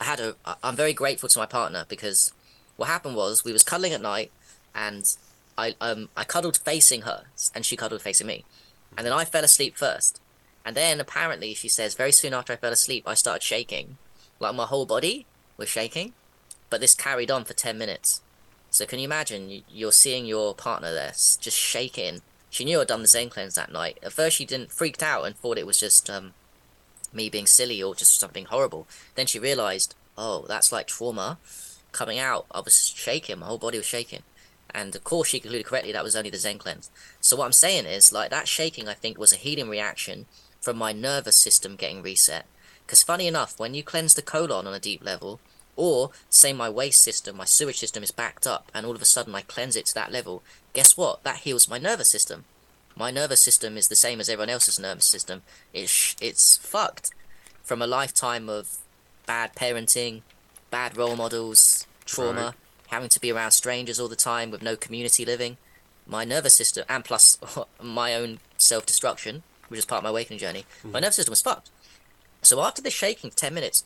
[0.00, 2.32] I had a, I'm very grateful to my partner because
[2.76, 4.30] what happened was we was cuddling at night,
[4.74, 5.16] and
[5.58, 7.24] I, um, I cuddled facing her,
[7.54, 8.44] and she cuddled facing me,
[8.96, 10.20] and then I fell asleep first,
[10.64, 13.98] and then apparently she says very soon after I fell asleep, I started shaking,
[14.40, 16.14] like my whole body was shaking,
[16.70, 18.22] but this carried on for 10 minutes.
[18.70, 22.22] So can you imagine you- you're seeing your partner there just shaking?
[22.50, 23.98] She knew I'd done the Zencleanz that night.
[24.02, 26.34] At first, she didn't freaked out and thought it was just um,
[27.12, 28.86] me being silly or just something horrible.
[29.14, 31.38] Then she realized, oh, that's like trauma
[31.92, 32.46] coming out.
[32.50, 34.22] I was shaking, my whole body was shaking.
[34.70, 36.90] And of course, she concluded correctly that was only the Zencleanz.
[37.20, 40.26] So what I'm saying is, like that shaking, I think was a healing reaction
[40.64, 42.46] from my nervous system getting reset.
[42.86, 45.40] Because funny enough, when you cleanse the colon on a deep level,
[45.76, 49.06] or say my waste system, my sewage system is backed up, and all of a
[49.06, 50.42] sudden I cleanse it to that level,
[50.72, 51.22] guess what?
[51.24, 52.44] That heals my nervous system.
[52.96, 55.42] My nervous system is the same as everyone else's nervous system.
[55.72, 57.10] It's it's fucked
[57.62, 58.78] from a lifetime of
[59.26, 60.22] bad parenting,
[60.70, 62.54] bad role models, trauma, Right.
[62.88, 65.56] having to be around strangers all the time with no community living.
[66.06, 67.38] My nervous system, and plus
[67.82, 71.42] my own self destruction, which is part of my awakening journey, my nervous system was
[71.42, 71.70] fucked.
[72.42, 73.84] So after the shaking for 10 minutes,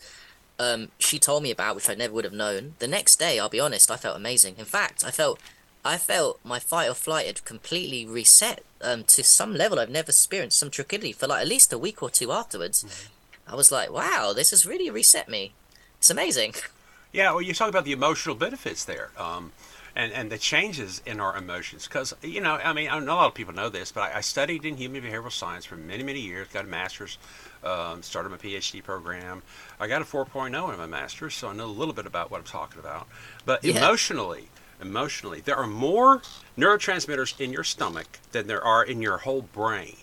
[0.58, 2.74] um, she told me about, which I never would have known.
[2.80, 4.56] The next day, I'll be honest, I felt amazing.
[4.58, 5.38] In fact, I felt,
[5.84, 10.10] I felt my fight or flight had completely reset um, to some level I've never
[10.10, 13.08] experienced, some tranquility for like at least a week or two afterwards.
[13.46, 15.52] I was like, wow, this has really reset me.
[15.98, 16.54] It's amazing.
[17.10, 19.50] Yeah, well, you talk about the emotional benefits there, um,
[19.98, 21.86] and and the changes in our emotions.
[21.86, 24.18] Because you know, I mean, I know a lot of people know this, but I,
[24.18, 26.46] I studied in human behavioral science for many, many years.
[26.48, 27.18] Got a master's,
[27.64, 29.42] um, started my PhD program.
[29.80, 32.38] I got a 4.0 in my master's, so I know a little bit about what
[32.38, 33.08] I'm talking about.
[33.44, 33.76] But Yeah.
[33.76, 34.48] emotionally,
[34.80, 36.22] emotionally, there are more
[36.56, 39.96] neurotransmitters in your stomach than there are in your whole brain.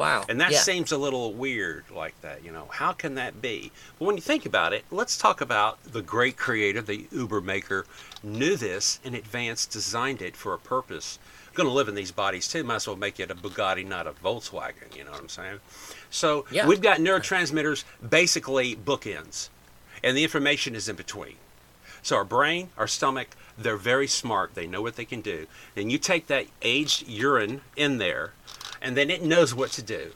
[0.00, 0.24] Wow.
[0.30, 0.60] And that yeah.
[0.60, 2.68] seems a little weird like that, you know.
[2.70, 3.70] How can that be?
[3.98, 7.84] But when you think about it, let's talk about the great creator, the Uber maker,
[8.22, 11.18] knew this in advance, designed it for a purpose.
[11.52, 12.64] Going to live in these bodies too.
[12.64, 14.96] Might as well make it a Bugatti, not a Volkswagen.
[14.96, 15.60] You know what I'm saying?
[16.08, 16.66] So Yeah.
[16.66, 19.50] we've got neurotransmitters, basically bookends,
[20.02, 21.36] and the information is in between.
[22.02, 24.54] So our brain, our stomach, they're very smart.
[24.54, 25.46] They know what they can do.
[25.76, 28.32] And you take that aged urine in there,
[28.80, 30.12] and then it knows what to do.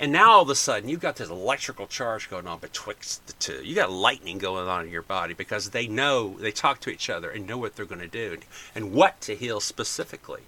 [0.00, 3.32] And now all of a sudden you've got this electrical charge going on betwixt the
[3.34, 3.64] two.
[3.64, 7.10] You got lightning going on in your body because they know they talk to each
[7.10, 8.38] other and know what they're going to do
[8.74, 10.42] and, what to heal specifically.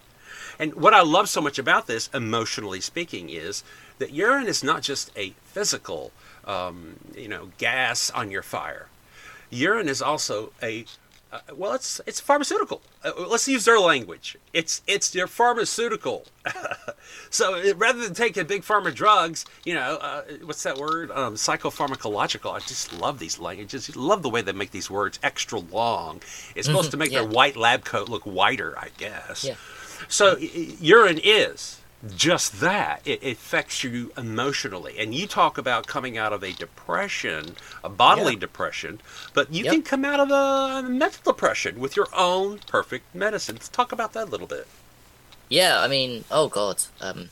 [0.58, 3.64] And what I love so much about this, emotionally speaking, is
[3.98, 6.12] that urine is not just a physical,
[6.44, 8.86] um, you know, gas on your fire
[9.50, 10.86] urine is also a
[11.32, 12.82] uh, well it's it's pharmaceutical.
[13.04, 14.36] Uh, let's use their language.
[14.52, 16.24] It's it's your pharmaceutical.
[17.32, 21.10] So it, rather than taking big pharma drugs you know uh, what's that word?
[21.12, 22.52] Um, psychopharmacological.
[22.52, 23.94] I just love these languages.
[23.96, 26.22] Love the way they make these words extra long.
[26.54, 27.20] It's supposed to make yeah.
[27.20, 29.44] their white lab coat look whiter i guess.
[29.44, 29.54] Yeah.
[30.08, 31.79] so urine is
[32.16, 33.02] just that.
[33.04, 34.98] It, affects you emotionally.
[34.98, 38.40] And you talk about coming out of a depression, a bodily Yeah.
[38.40, 39.00] depression,
[39.34, 39.72] but you Yep.
[39.72, 43.56] can come out of a mental depression with your own perfect medicine.
[43.56, 44.66] Let's talk about that a little bit.
[45.48, 47.30] Yeah, I mean, oh god, um,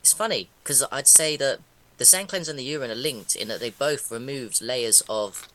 [0.00, 1.60] it's funny because I'd say that
[1.98, 5.46] the Zencleanz and the urine are linked in that they both removed layers of,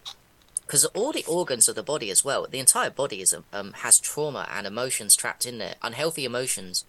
[0.66, 4.00] because all the organs of the body as well, the entire body is um has
[4.00, 6.86] trauma and emotions trapped in there, unhealthy emotions,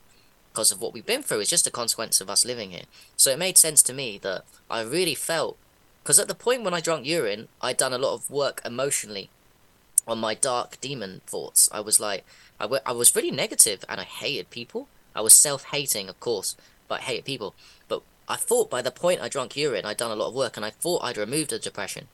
[0.55, 1.41] because of what we've been through.
[1.41, 2.85] It's just a consequence of us living here.
[3.17, 5.57] So it made sense to me that I really felt
[6.05, 9.31] Because at the point when I drank urine, I'd done a lot of work emotionally
[10.07, 11.67] on my dark demon thoughts.
[11.73, 12.27] I was like,
[12.61, 14.87] I, w- I was really negative and I hated people.
[15.15, 16.57] I was self hating, of course,
[16.89, 17.55] but I hated people.
[17.89, 20.59] But I thought by the point I drank urine, I'd done a lot of work
[20.59, 22.09] and I thought I'd removed the depression.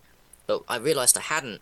[0.47, 1.61] But I realized I hadn't.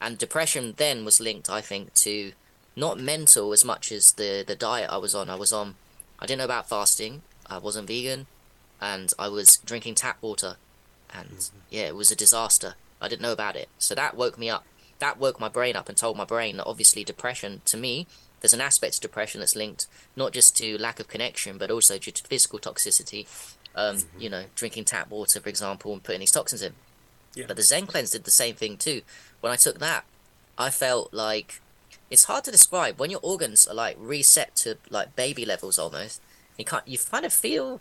[0.00, 2.32] And depression then was linked, I think, to
[2.74, 5.28] not mental as much as the, the diet I was on.
[5.28, 5.74] I was on,
[6.18, 8.26] I didn't know about fasting, I wasn't vegan,
[8.80, 10.56] and I was drinking tap water.
[11.12, 11.58] And mm-hmm.
[11.70, 12.74] yeah, it was a disaster.
[13.00, 13.68] I didn't know about it.
[13.78, 14.64] So that woke me up.
[14.98, 18.06] That woke my brain up and told my brain that obviously depression, to me,
[18.40, 21.98] there's an aspect of depression that's linked not just to lack of connection, but also
[21.98, 23.26] due to physical toxicity.
[23.74, 24.20] Um, mm-hmm.
[24.20, 26.72] You know, drinking tap water, for example, and putting these toxins in.
[27.34, 27.44] Yeah.
[27.46, 29.02] But the Zencleanz did the same thing too.
[29.40, 30.04] When I took that,
[30.56, 31.60] I felt like
[32.10, 36.22] it's hard to describe when your organs are like reset to like baby levels almost.
[36.58, 36.86] You can't.
[36.86, 37.80] You kind of feel.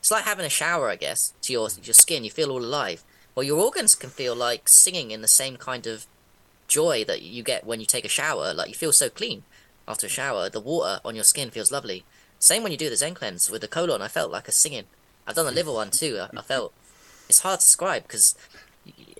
[0.00, 2.24] It's like having a shower, I guess, to your your skin.
[2.24, 3.04] You feel all alive.
[3.34, 6.06] Well, your organs can feel like singing in the same kind of
[6.68, 8.52] joy that you get when you take a shower.
[8.52, 9.44] Like you feel so clean
[9.86, 10.48] after a shower.
[10.48, 12.04] The water on your skin feels lovely.
[12.38, 14.02] Same when you do the Zencleanz with the colon.
[14.02, 14.84] I felt like a singing.
[15.26, 16.18] I've done the liver one too.
[16.20, 16.72] I, I felt.
[17.28, 18.34] It's hard to describe because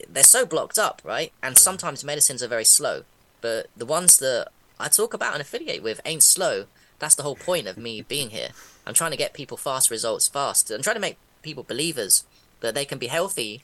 [0.09, 1.33] they're so blocked up, right?
[1.43, 1.59] And mm.
[1.59, 3.05] sometimes medicines are very slow.
[3.45, 4.49] But the ones that
[4.81, 6.65] I talk about and affiliate with ain't slow.
[6.99, 8.49] That's the whole point of me being here.
[8.87, 10.71] I'm trying to get people fast results fast.
[10.71, 12.25] I'm trying to make people believers
[12.61, 13.63] that they can be healthy,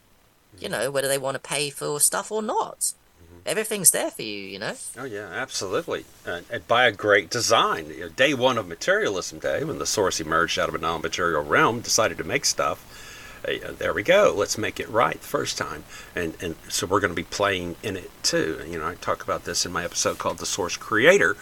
[0.58, 2.92] you know, whether they want to pay for stuff or not.
[3.46, 4.74] Everything's there for you, you know?
[4.98, 6.04] Oh, yeah, absolutely.
[6.26, 7.90] Uh, and by a great design.
[8.16, 11.80] Day one of materialism day, when the source emerged out of a non material realm,
[11.80, 13.09] decided to make stuff
[13.44, 14.34] uh, there we go.
[14.36, 15.84] Let's make it right the first time.
[16.14, 18.62] And and so we're going to be playing in it too.
[18.68, 21.36] You know, I talk about this in my episode called The Source Creator.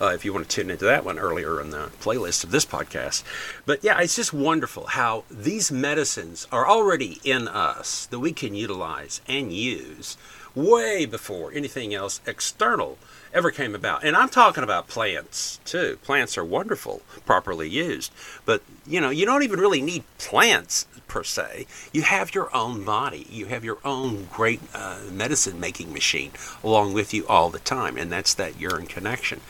[0.00, 2.66] Uh, if you want to tune into that one earlier in the playlist of this
[2.66, 3.22] podcast.
[3.64, 8.54] But yeah, it's just wonderful how these medicines are already in us that we can
[8.56, 10.16] utilize and use
[10.54, 12.98] way before anything else external
[13.34, 14.04] ever came about.
[14.04, 15.98] And I'm talking about plants too.
[16.02, 18.12] Plants are wonderful, properly used.
[18.46, 21.66] But you know, you don't even really need plants per se.
[21.92, 23.26] You have your own body.
[23.30, 26.32] You have your own great uh, medicine making machine
[26.62, 29.40] along with you all the time, and that's that urine connection.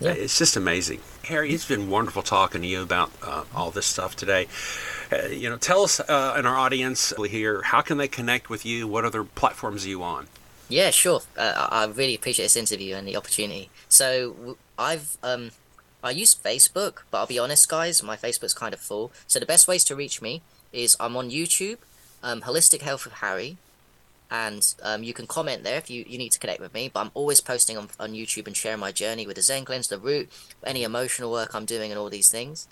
[0.00, 0.12] Yeah.
[0.12, 1.00] It's just amazing.
[1.24, 4.46] Harry, it's been wonderful talking to you about uh, all this stuff today.
[5.12, 8.64] Uh, you know, tell us uh, and our audience here how can they connect with
[8.64, 8.86] you?
[8.86, 10.28] What other platforms are you on?
[10.68, 11.22] Yeah, sure.
[11.36, 13.70] Uh, I really appreciate this interview and the opportunity.
[13.88, 15.50] So I've um,
[16.04, 19.10] I use Facebook, but I'll be honest, guys, my Facebook's kind of full.
[19.26, 20.42] So the best ways to reach me
[20.72, 21.78] is I'm on YouTube,
[22.22, 23.56] um, Holistic Health with Harry,
[24.30, 26.90] and um, you can comment there if you, you need to connect with me.
[26.92, 29.98] But I'm always posting on, on YouTube and sharing my journey with the Zencleanz, the
[29.98, 30.30] root,
[30.64, 32.68] any emotional work I'm doing, and all these things.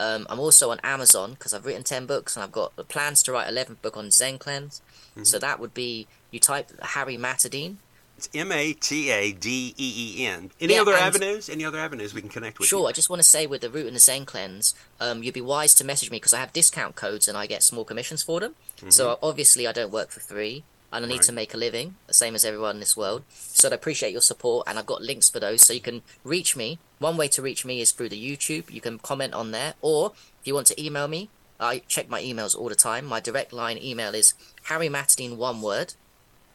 [0.00, 3.32] Um, I'm also on Amazon because I've written 10 books and I've got plans to
[3.32, 4.80] write 11th book on Zencleanz.
[5.12, 5.24] Mm-hmm.
[5.24, 7.76] So that would be you type Harry Matadeen
[8.20, 10.50] it's M A T A D E E N.
[10.60, 11.48] Any yeah, other avenues?
[11.48, 12.68] Any other avenues we can connect with?
[12.68, 12.80] Sure.
[12.80, 12.86] You?
[12.88, 15.74] I just want to say with the root and the Zencleanz, um, you'd be wise
[15.76, 18.56] to message me because I have discount codes and I get small commissions for them.
[18.76, 18.90] Mm-hmm.
[18.90, 21.22] So obviously I don't work for free and I need right.
[21.22, 23.22] to make a living, the same as everyone in this world.
[23.30, 26.56] So I'd appreciate your support, and I've got links for those, so you can reach
[26.56, 26.78] me.
[27.00, 28.70] One way to reach me is through the YouTube.
[28.70, 32.22] You can comment on there, or if you want to email me, I check my
[32.22, 33.06] emails all the time.
[33.06, 34.34] My direct line email is
[34.66, 35.94] harrymatadeen one word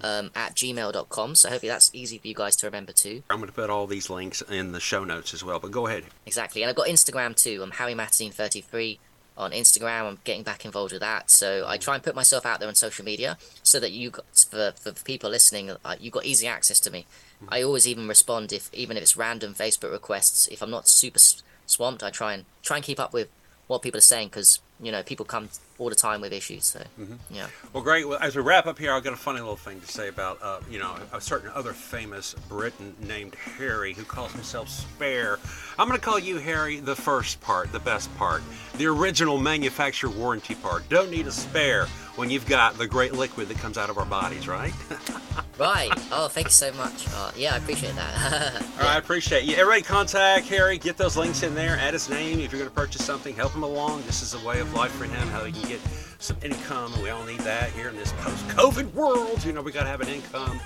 [0.01, 1.33] um, at gmail.com.
[1.33, 3.23] So hopefully that's easy for you guys to remember too.
[3.31, 5.87] I'm going to put all these links in the show notes as well, but go
[5.87, 6.03] ahead.
[6.27, 6.61] Exactly.
[6.61, 7.63] And I've got Instagram too.
[7.63, 8.99] I'm Harry Matadeen 33
[9.37, 10.07] on Instagram.
[10.07, 11.31] I'm getting back involved with that.
[11.31, 14.25] So I try and put myself out there on social media so that you got,
[14.49, 17.07] for, for people listening, uh, you got easy access to me.
[17.49, 20.47] I always even respond if even if it's random Facebook requests.
[20.47, 21.19] If I'm not super
[21.65, 23.29] swamped, I try and try and keep up with
[23.67, 26.65] what people are saying because you know people come all the time with issues.
[26.65, 27.15] So mm-hmm.
[27.29, 27.47] yeah.
[27.73, 28.07] Well, great.
[28.07, 30.41] Well, as we wrap up here, I've got a funny little thing to say about
[30.41, 35.39] uh, you know a certain other famous Briton named Harry who calls himself Spare.
[35.77, 38.41] I'm going to call you Harry the first part, the best part,
[38.77, 40.87] the original manufacturer warranty part.
[40.89, 44.05] Don't need a spare when you've got the great liquid that comes out of our
[44.05, 44.73] bodies, right?
[45.57, 45.91] right.
[46.11, 47.07] Oh, thank you so much.
[47.13, 48.13] Uh, yeah, I appreciate that.
[48.15, 48.61] yeah.
[48.79, 49.55] All right, I appreciate you.
[49.55, 50.77] Everybody contact Harry.
[50.77, 51.77] Get those links in there.
[51.77, 53.35] Add his name if you're going to purchase something.
[53.35, 54.03] Help him along.
[54.03, 55.79] This is a way of life for him, how he get
[56.19, 56.93] some income.
[57.01, 59.43] We all need that here in this post-COVID world.
[59.43, 60.59] You know, we got to have an income.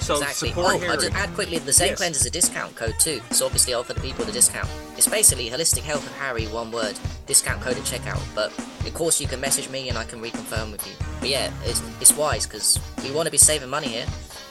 [0.00, 0.52] So exactly.
[0.54, 1.98] Oh, I'll just add quickly, the Zen yes.
[1.98, 3.20] Cleanse is a discount code too.
[3.30, 4.68] So obviously offer the people the discount.
[4.98, 8.22] It's basically Holistic Health of Harry, one word, discount code at checkout.
[8.34, 8.52] But
[8.86, 10.92] of course you can message me and I can reconfirm with you.
[11.20, 14.06] But yeah, it's, it's wise because we want to be saving money here.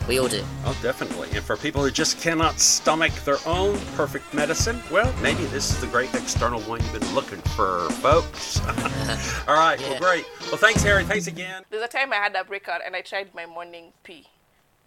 [0.08, 0.44] We all do.
[0.66, 1.30] Oh, definitely.
[1.32, 5.80] And for people who just cannot stomach their own perfect medicine, well, maybe this is
[5.80, 8.60] the great external one you've been looking for, folks.
[9.48, 9.80] All right.
[9.80, 10.26] Well, great.
[10.48, 11.06] Well, thanks, Harry.
[11.06, 11.64] Thanks again.
[11.70, 14.28] There's a time I had a breakout and I tried my morning pee.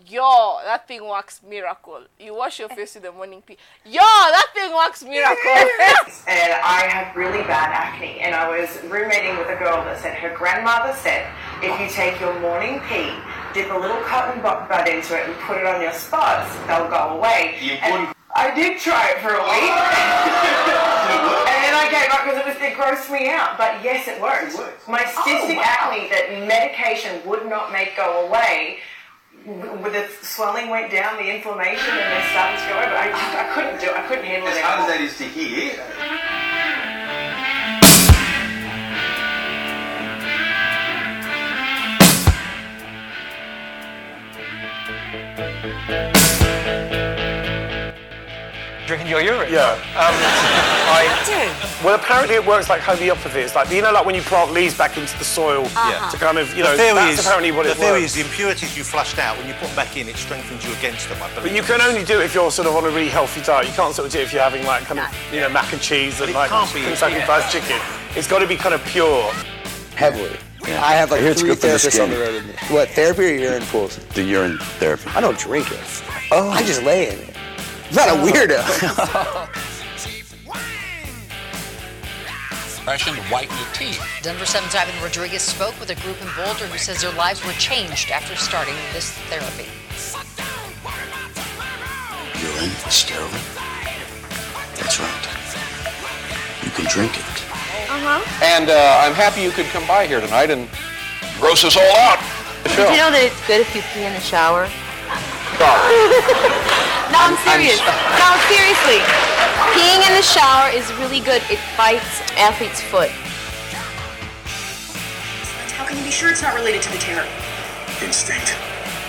[0.06, 2.02] Yo, that thing works miracle.
[2.20, 3.56] You wash your face with the morning pee.
[3.86, 5.34] Yo, that thing works miracle.
[6.28, 8.20] and I had really bad acne.
[8.20, 11.26] And I was roommating with a girl that said her grandmother said,
[11.62, 13.16] if you take your morning pee,
[13.56, 17.16] dip a little cotton bud into it, and put it on your spots, they'll go
[17.16, 17.56] away.
[17.80, 19.72] And I did try it for a week.
[21.48, 23.56] and then I gave up because it, was, it grossed me out.
[23.56, 24.52] But yes, it worked.
[24.86, 28.80] My oh, cystic acne that medication would not make go away
[29.46, 32.92] with the swelling went down, the inflammation, and then started to go over.
[32.92, 33.96] I, I couldn't do it.
[33.96, 34.56] I couldn't handle it.
[34.56, 35.72] As hard as that is to hear,
[48.86, 49.52] Drinking your urine?
[49.52, 49.72] Yeah.
[49.98, 50.14] Um,
[50.88, 53.40] I, well, apparently it works like homeopathy.
[53.40, 56.08] It's like, you know, like when you plant leaves back into the soil Yeah.
[56.10, 58.14] to kind of, you know, the theory that's is, apparently what the it theory works.
[58.16, 60.72] is the impurities you flushed out when you put them back in, it strengthens you
[60.74, 61.20] against them.
[61.20, 61.42] I believe.
[61.42, 63.66] But you can only do it if you're sort of on a really healthy diet.
[63.66, 65.72] You can't sort of do it if you're having like kind of, you know, mac
[65.72, 67.26] and cheese and like can't be, Kentucky yeah.
[67.26, 67.80] Fried Chicken.
[68.14, 69.30] It's got to be kind of pure.
[69.96, 70.36] Heavily.
[70.74, 72.46] I have like I hear it's three good for the therapists on the road with
[72.46, 72.74] me.
[72.74, 73.98] What, therapy or urine pools?
[74.14, 75.08] The urine therapy.
[75.14, 76.02] I don't drink it.
[76.32, 76.50] Oh.
[76.50, 77.36] I just lay in it.
[77.90, 78.26] I'm not a oh.
[78.26, 79.62] weirdo.
[82.86, 84.00] Expression to whiten your teeth.
[84.22, 87.52] Denver 7's Ivan Rodriguez spoke with a group in Boulder who says their lives were
[87.52, 89.66] changed after starting this therapy.
[92.42, 93.28] Urine is sterile.
[94.76, 95.26] That's right.
[96.62, 97.55] You can drink it.
[97.88, 98.44] Uh-huh.
[98.44, 100.68] And uh, I'm happy you could come by here tonight and
[101.38, 102.18] gross us all out.
[102.64, 104.68] Did you know that it's good if you pee in the shower?
[105.56, 107.80] no, I'm serious.
[108.20, 109.00] No, seriously.
[109.72, 111.40] Peeing in the shower is really good.
[111.48, 113.08] It fights athlete's foot.
[115.76, 117.26] How can you be sure it's not related to the terror?
[118.02, 118.52] Instinct.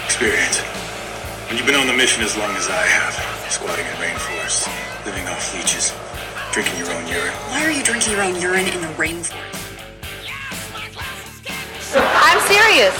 [0.05, 0.59] Experience.
[1.47, 3.15] When you've been on the mission as long as I have,
[3.51, 4.67] squatting in rainforests,
[5.05, 5.91] living off leeches,
[6.57, 7.33] drinking your own urine.
[7.53, 9.37] Why are you drinking your own urine in the rainforest?
[11.93, 12.97] I'm serious.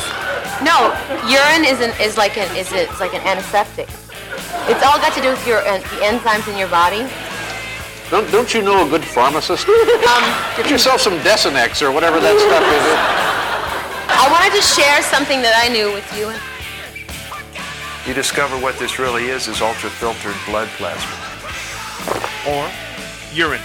[0.62, 0.94] No,
[1.26, 3.90] urine is an is like an is it's like an antiseptic.
[4.70, 7.10] It's all got to do with your uh, the enzymes in your body.
[8.12, 9.68] Don't, don't you know a good pharmacist?
[10.08, 10.24] Um,
[10.56, 12.86] Get yourself some Desenex or whatever that stuff is.
[14.08, 16.32] I wanted to share something that I knew with you.
[18.08, 21.12] You discover what this really is is ultra-filtered blood plasma.
[22.48, 22.72] Or
[23.38, 23.62] urine.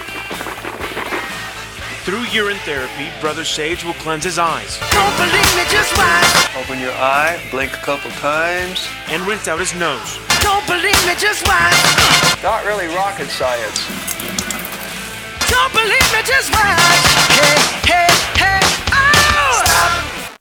[2.05, 4.79] Through urine therapy, Brother Sage will cleanse his eyes.
[4.93, 6.57] Don't believe me, just watch.
[6.61, 8.87] Open your eye, blink a couple times.
[9.09, 10.19] And rinse out his nose.
[10.43, 11.73] Don't believe me, just watch.
[12.43, 13.81] Not really rocket science.
[15.49, 16.79] Don't believe me, just watch.
[17.33, 17.57] Hey,
[17.89, 18.61] hey, hey,
[18.93, 19.63] oh!
[19.65, 20.39] Stop.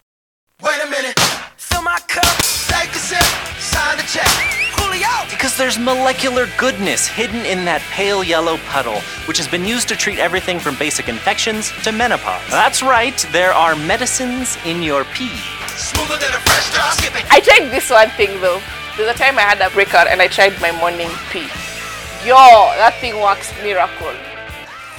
[0.61, 1.17] Wait a minute.
[1.55, 2.35] Fill my cup.
[2.67, 3.23] Take a sip.
[3.61, 4.80] Sign the check.
[4.91, 5.07] Julio.
[5.29, 9.95] Because there's molecular goodness hidden in that pale yellow puddle, which has been used to
[9.95, 12.43] treat everything from basic infections to menopause.
[12.51, 15.31] That's right, there are medicines in your pee.
[15.79, 16.91] Smoother than a fresh drop.
[16.99, 17.23] Skip it.
[17.31, 18.59] I tried this one thing though.
[18.97, 21.47] There's a time I had a breakout and I tried my morning pee.
[22.27, 22.35] Yo,
[22.75, 24.11] that thing works miracle.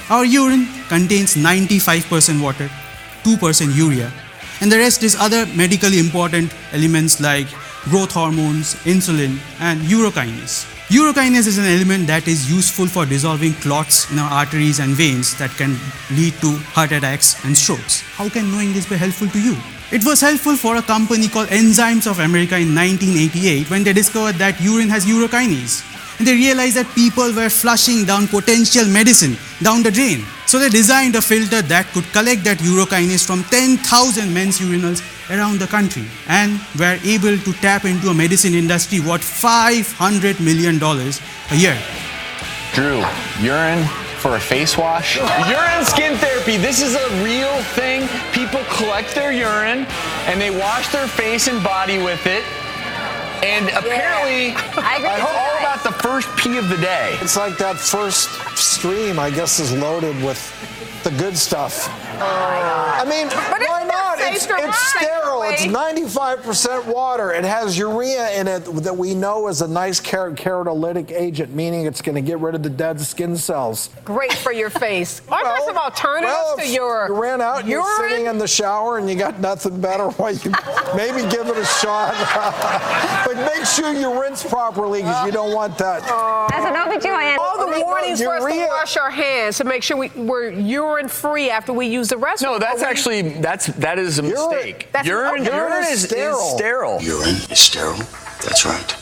[0.09, 2.67] Our urine contains 95% water,
[3.23, 4.11] 2% urea,
[4.59, 7.47] and the rest is other medically important elements like
[7.89, 10.69] growth hormones, insulin, and urokinase.
[10.89, 15.35] Urokinase is an element that is useful for dissolving clots in our arteries and veins
[15.37, 15.77] that can
[16.11, 18.01] lead to heart attacks and strokes.
[18.01, 19.57] How can knowing this be helpful to you?
[19.91, 24.35] It was helpful for a company called Enzymes of America in 1988 when they discovered
[24.35, 25.92] that urine has urokinase.
[26.19, 30.23] And they realized that people were flushing down potential medicine down the drain.
[30.45, 35.59] So they designed a filter that could collect that urokinase from 10,000 men's urinals around
[35.59, 41.55] the country and were able to tap into a medicine industry worth $500 million a
[41.55, 41.77] year.
[42.73, 43.03] Drew,
[43.39, 43.87] urine
[44.23, 45.17] for a face wash?
[45.17, 46.57] Urine skin therapy.
[46.57, 48.07] This is a real thing.
[48.31, 49.85] People collect their urine
[50.27, 52.43] and they wash their face and body with it.
[53.43, 57.17] And apparently, I agree it's with all about the first pee of the day.
[57.19, 60.39] It's like that first stream, I guess, is loaded with
[61.03, 61.89] the good stuff.
[62.21, 63.72] Oh I mean, why not?
[64.25, 65.43] It's, it's sterile.
[65.43, 67.31] It's 95% water.
[67.33, 71.85] It has urea in it that we know is a nice ker- keratolytic agent, meaning
[71.85, 73.89] it's going to get rid of the dead skin cells.
[74.05, 75.21] Great for your face.
[75.29, 78.47] Aren't there some alternatives Well, to your you ran out and you're sitting in the
[78.47, 80.51] shower and you got nothing better, why you
[80.95, 82.13] maybe give it a shot.
[83.25, 86.03] but make sure you rinse properly because you don't want that.
[86.53, 89.83] As an OBGYN, all the Okay, warnings for us to wash our hands to make
[89.83, 92.43] sure we, we're urine free after we use the restroom.
[92.43, 94.89] No, that's actually that's that is a mistake.
[94.91, 95.55] That's- urine, okay.
[95.55, 97.01] urine is, is sterile.
[97.01, 97.97] Urine is sterile.
[98.43, 98.95] That's right.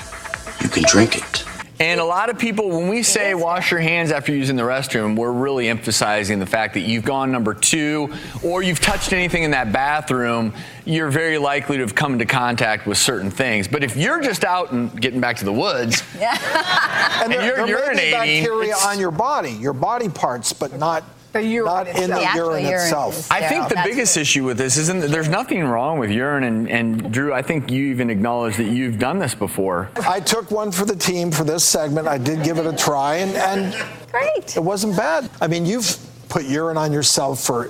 [0.61, 1.45] You can drink it.
[1.79, 5.15] And a lot of people, when we say wash your hands after using the restroom,
[5.15, 9.49] we're really emphasizing the fact that you've gone number two or you've touched anything in
[9.49, 10.53] that bathroom,
[10.85, 13.67] you're very likely to have come into contact with certain things.
[13.67, 17.95] But if you're just out and getting back to the woods, And there, you're there
[17.95, 21.03] may be urinating, bacteria on your body, your body parts, but not,
[21.33, 23.31] not in the, The urine, urine itself.
[23.31, 26.69] I think the biggest issue with this isn't that there's nothing wrong with urine, and,
[26.69, 29.89] and Drew, I think you even acknowledge that you've done this before.
[30.07, 32.07] I took one for the team for this segment.
[32.07, 34.57] I did give it a try, and, and great.
[34.57, 35.29] It wasn't bad.
[35.39, 35.97] I mean, you've
[36.31, 37.67] put urine on yourself for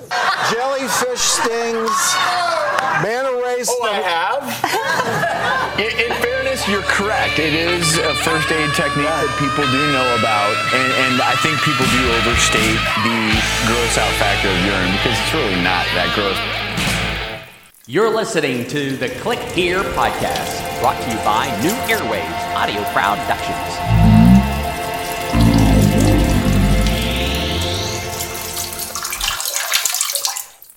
[0.53, 1.97] jellyfish stings,
[3.01, 3.67] manta rays.
[3.67, 4.45] Oh, I have.
[5.81, 7.39] in, in fairness, you're correct.
[7.39, 11.57] It is a first aid technique that people do know about, and, and I think
[11.65, 13.19] people do overstate the
[13.65, 16.37] gross out factor of urine because it's really not that gross.
[17.87, 24.20] You're listening to the Click Hear podcast, brought to you by New Airwaves Audio Productions.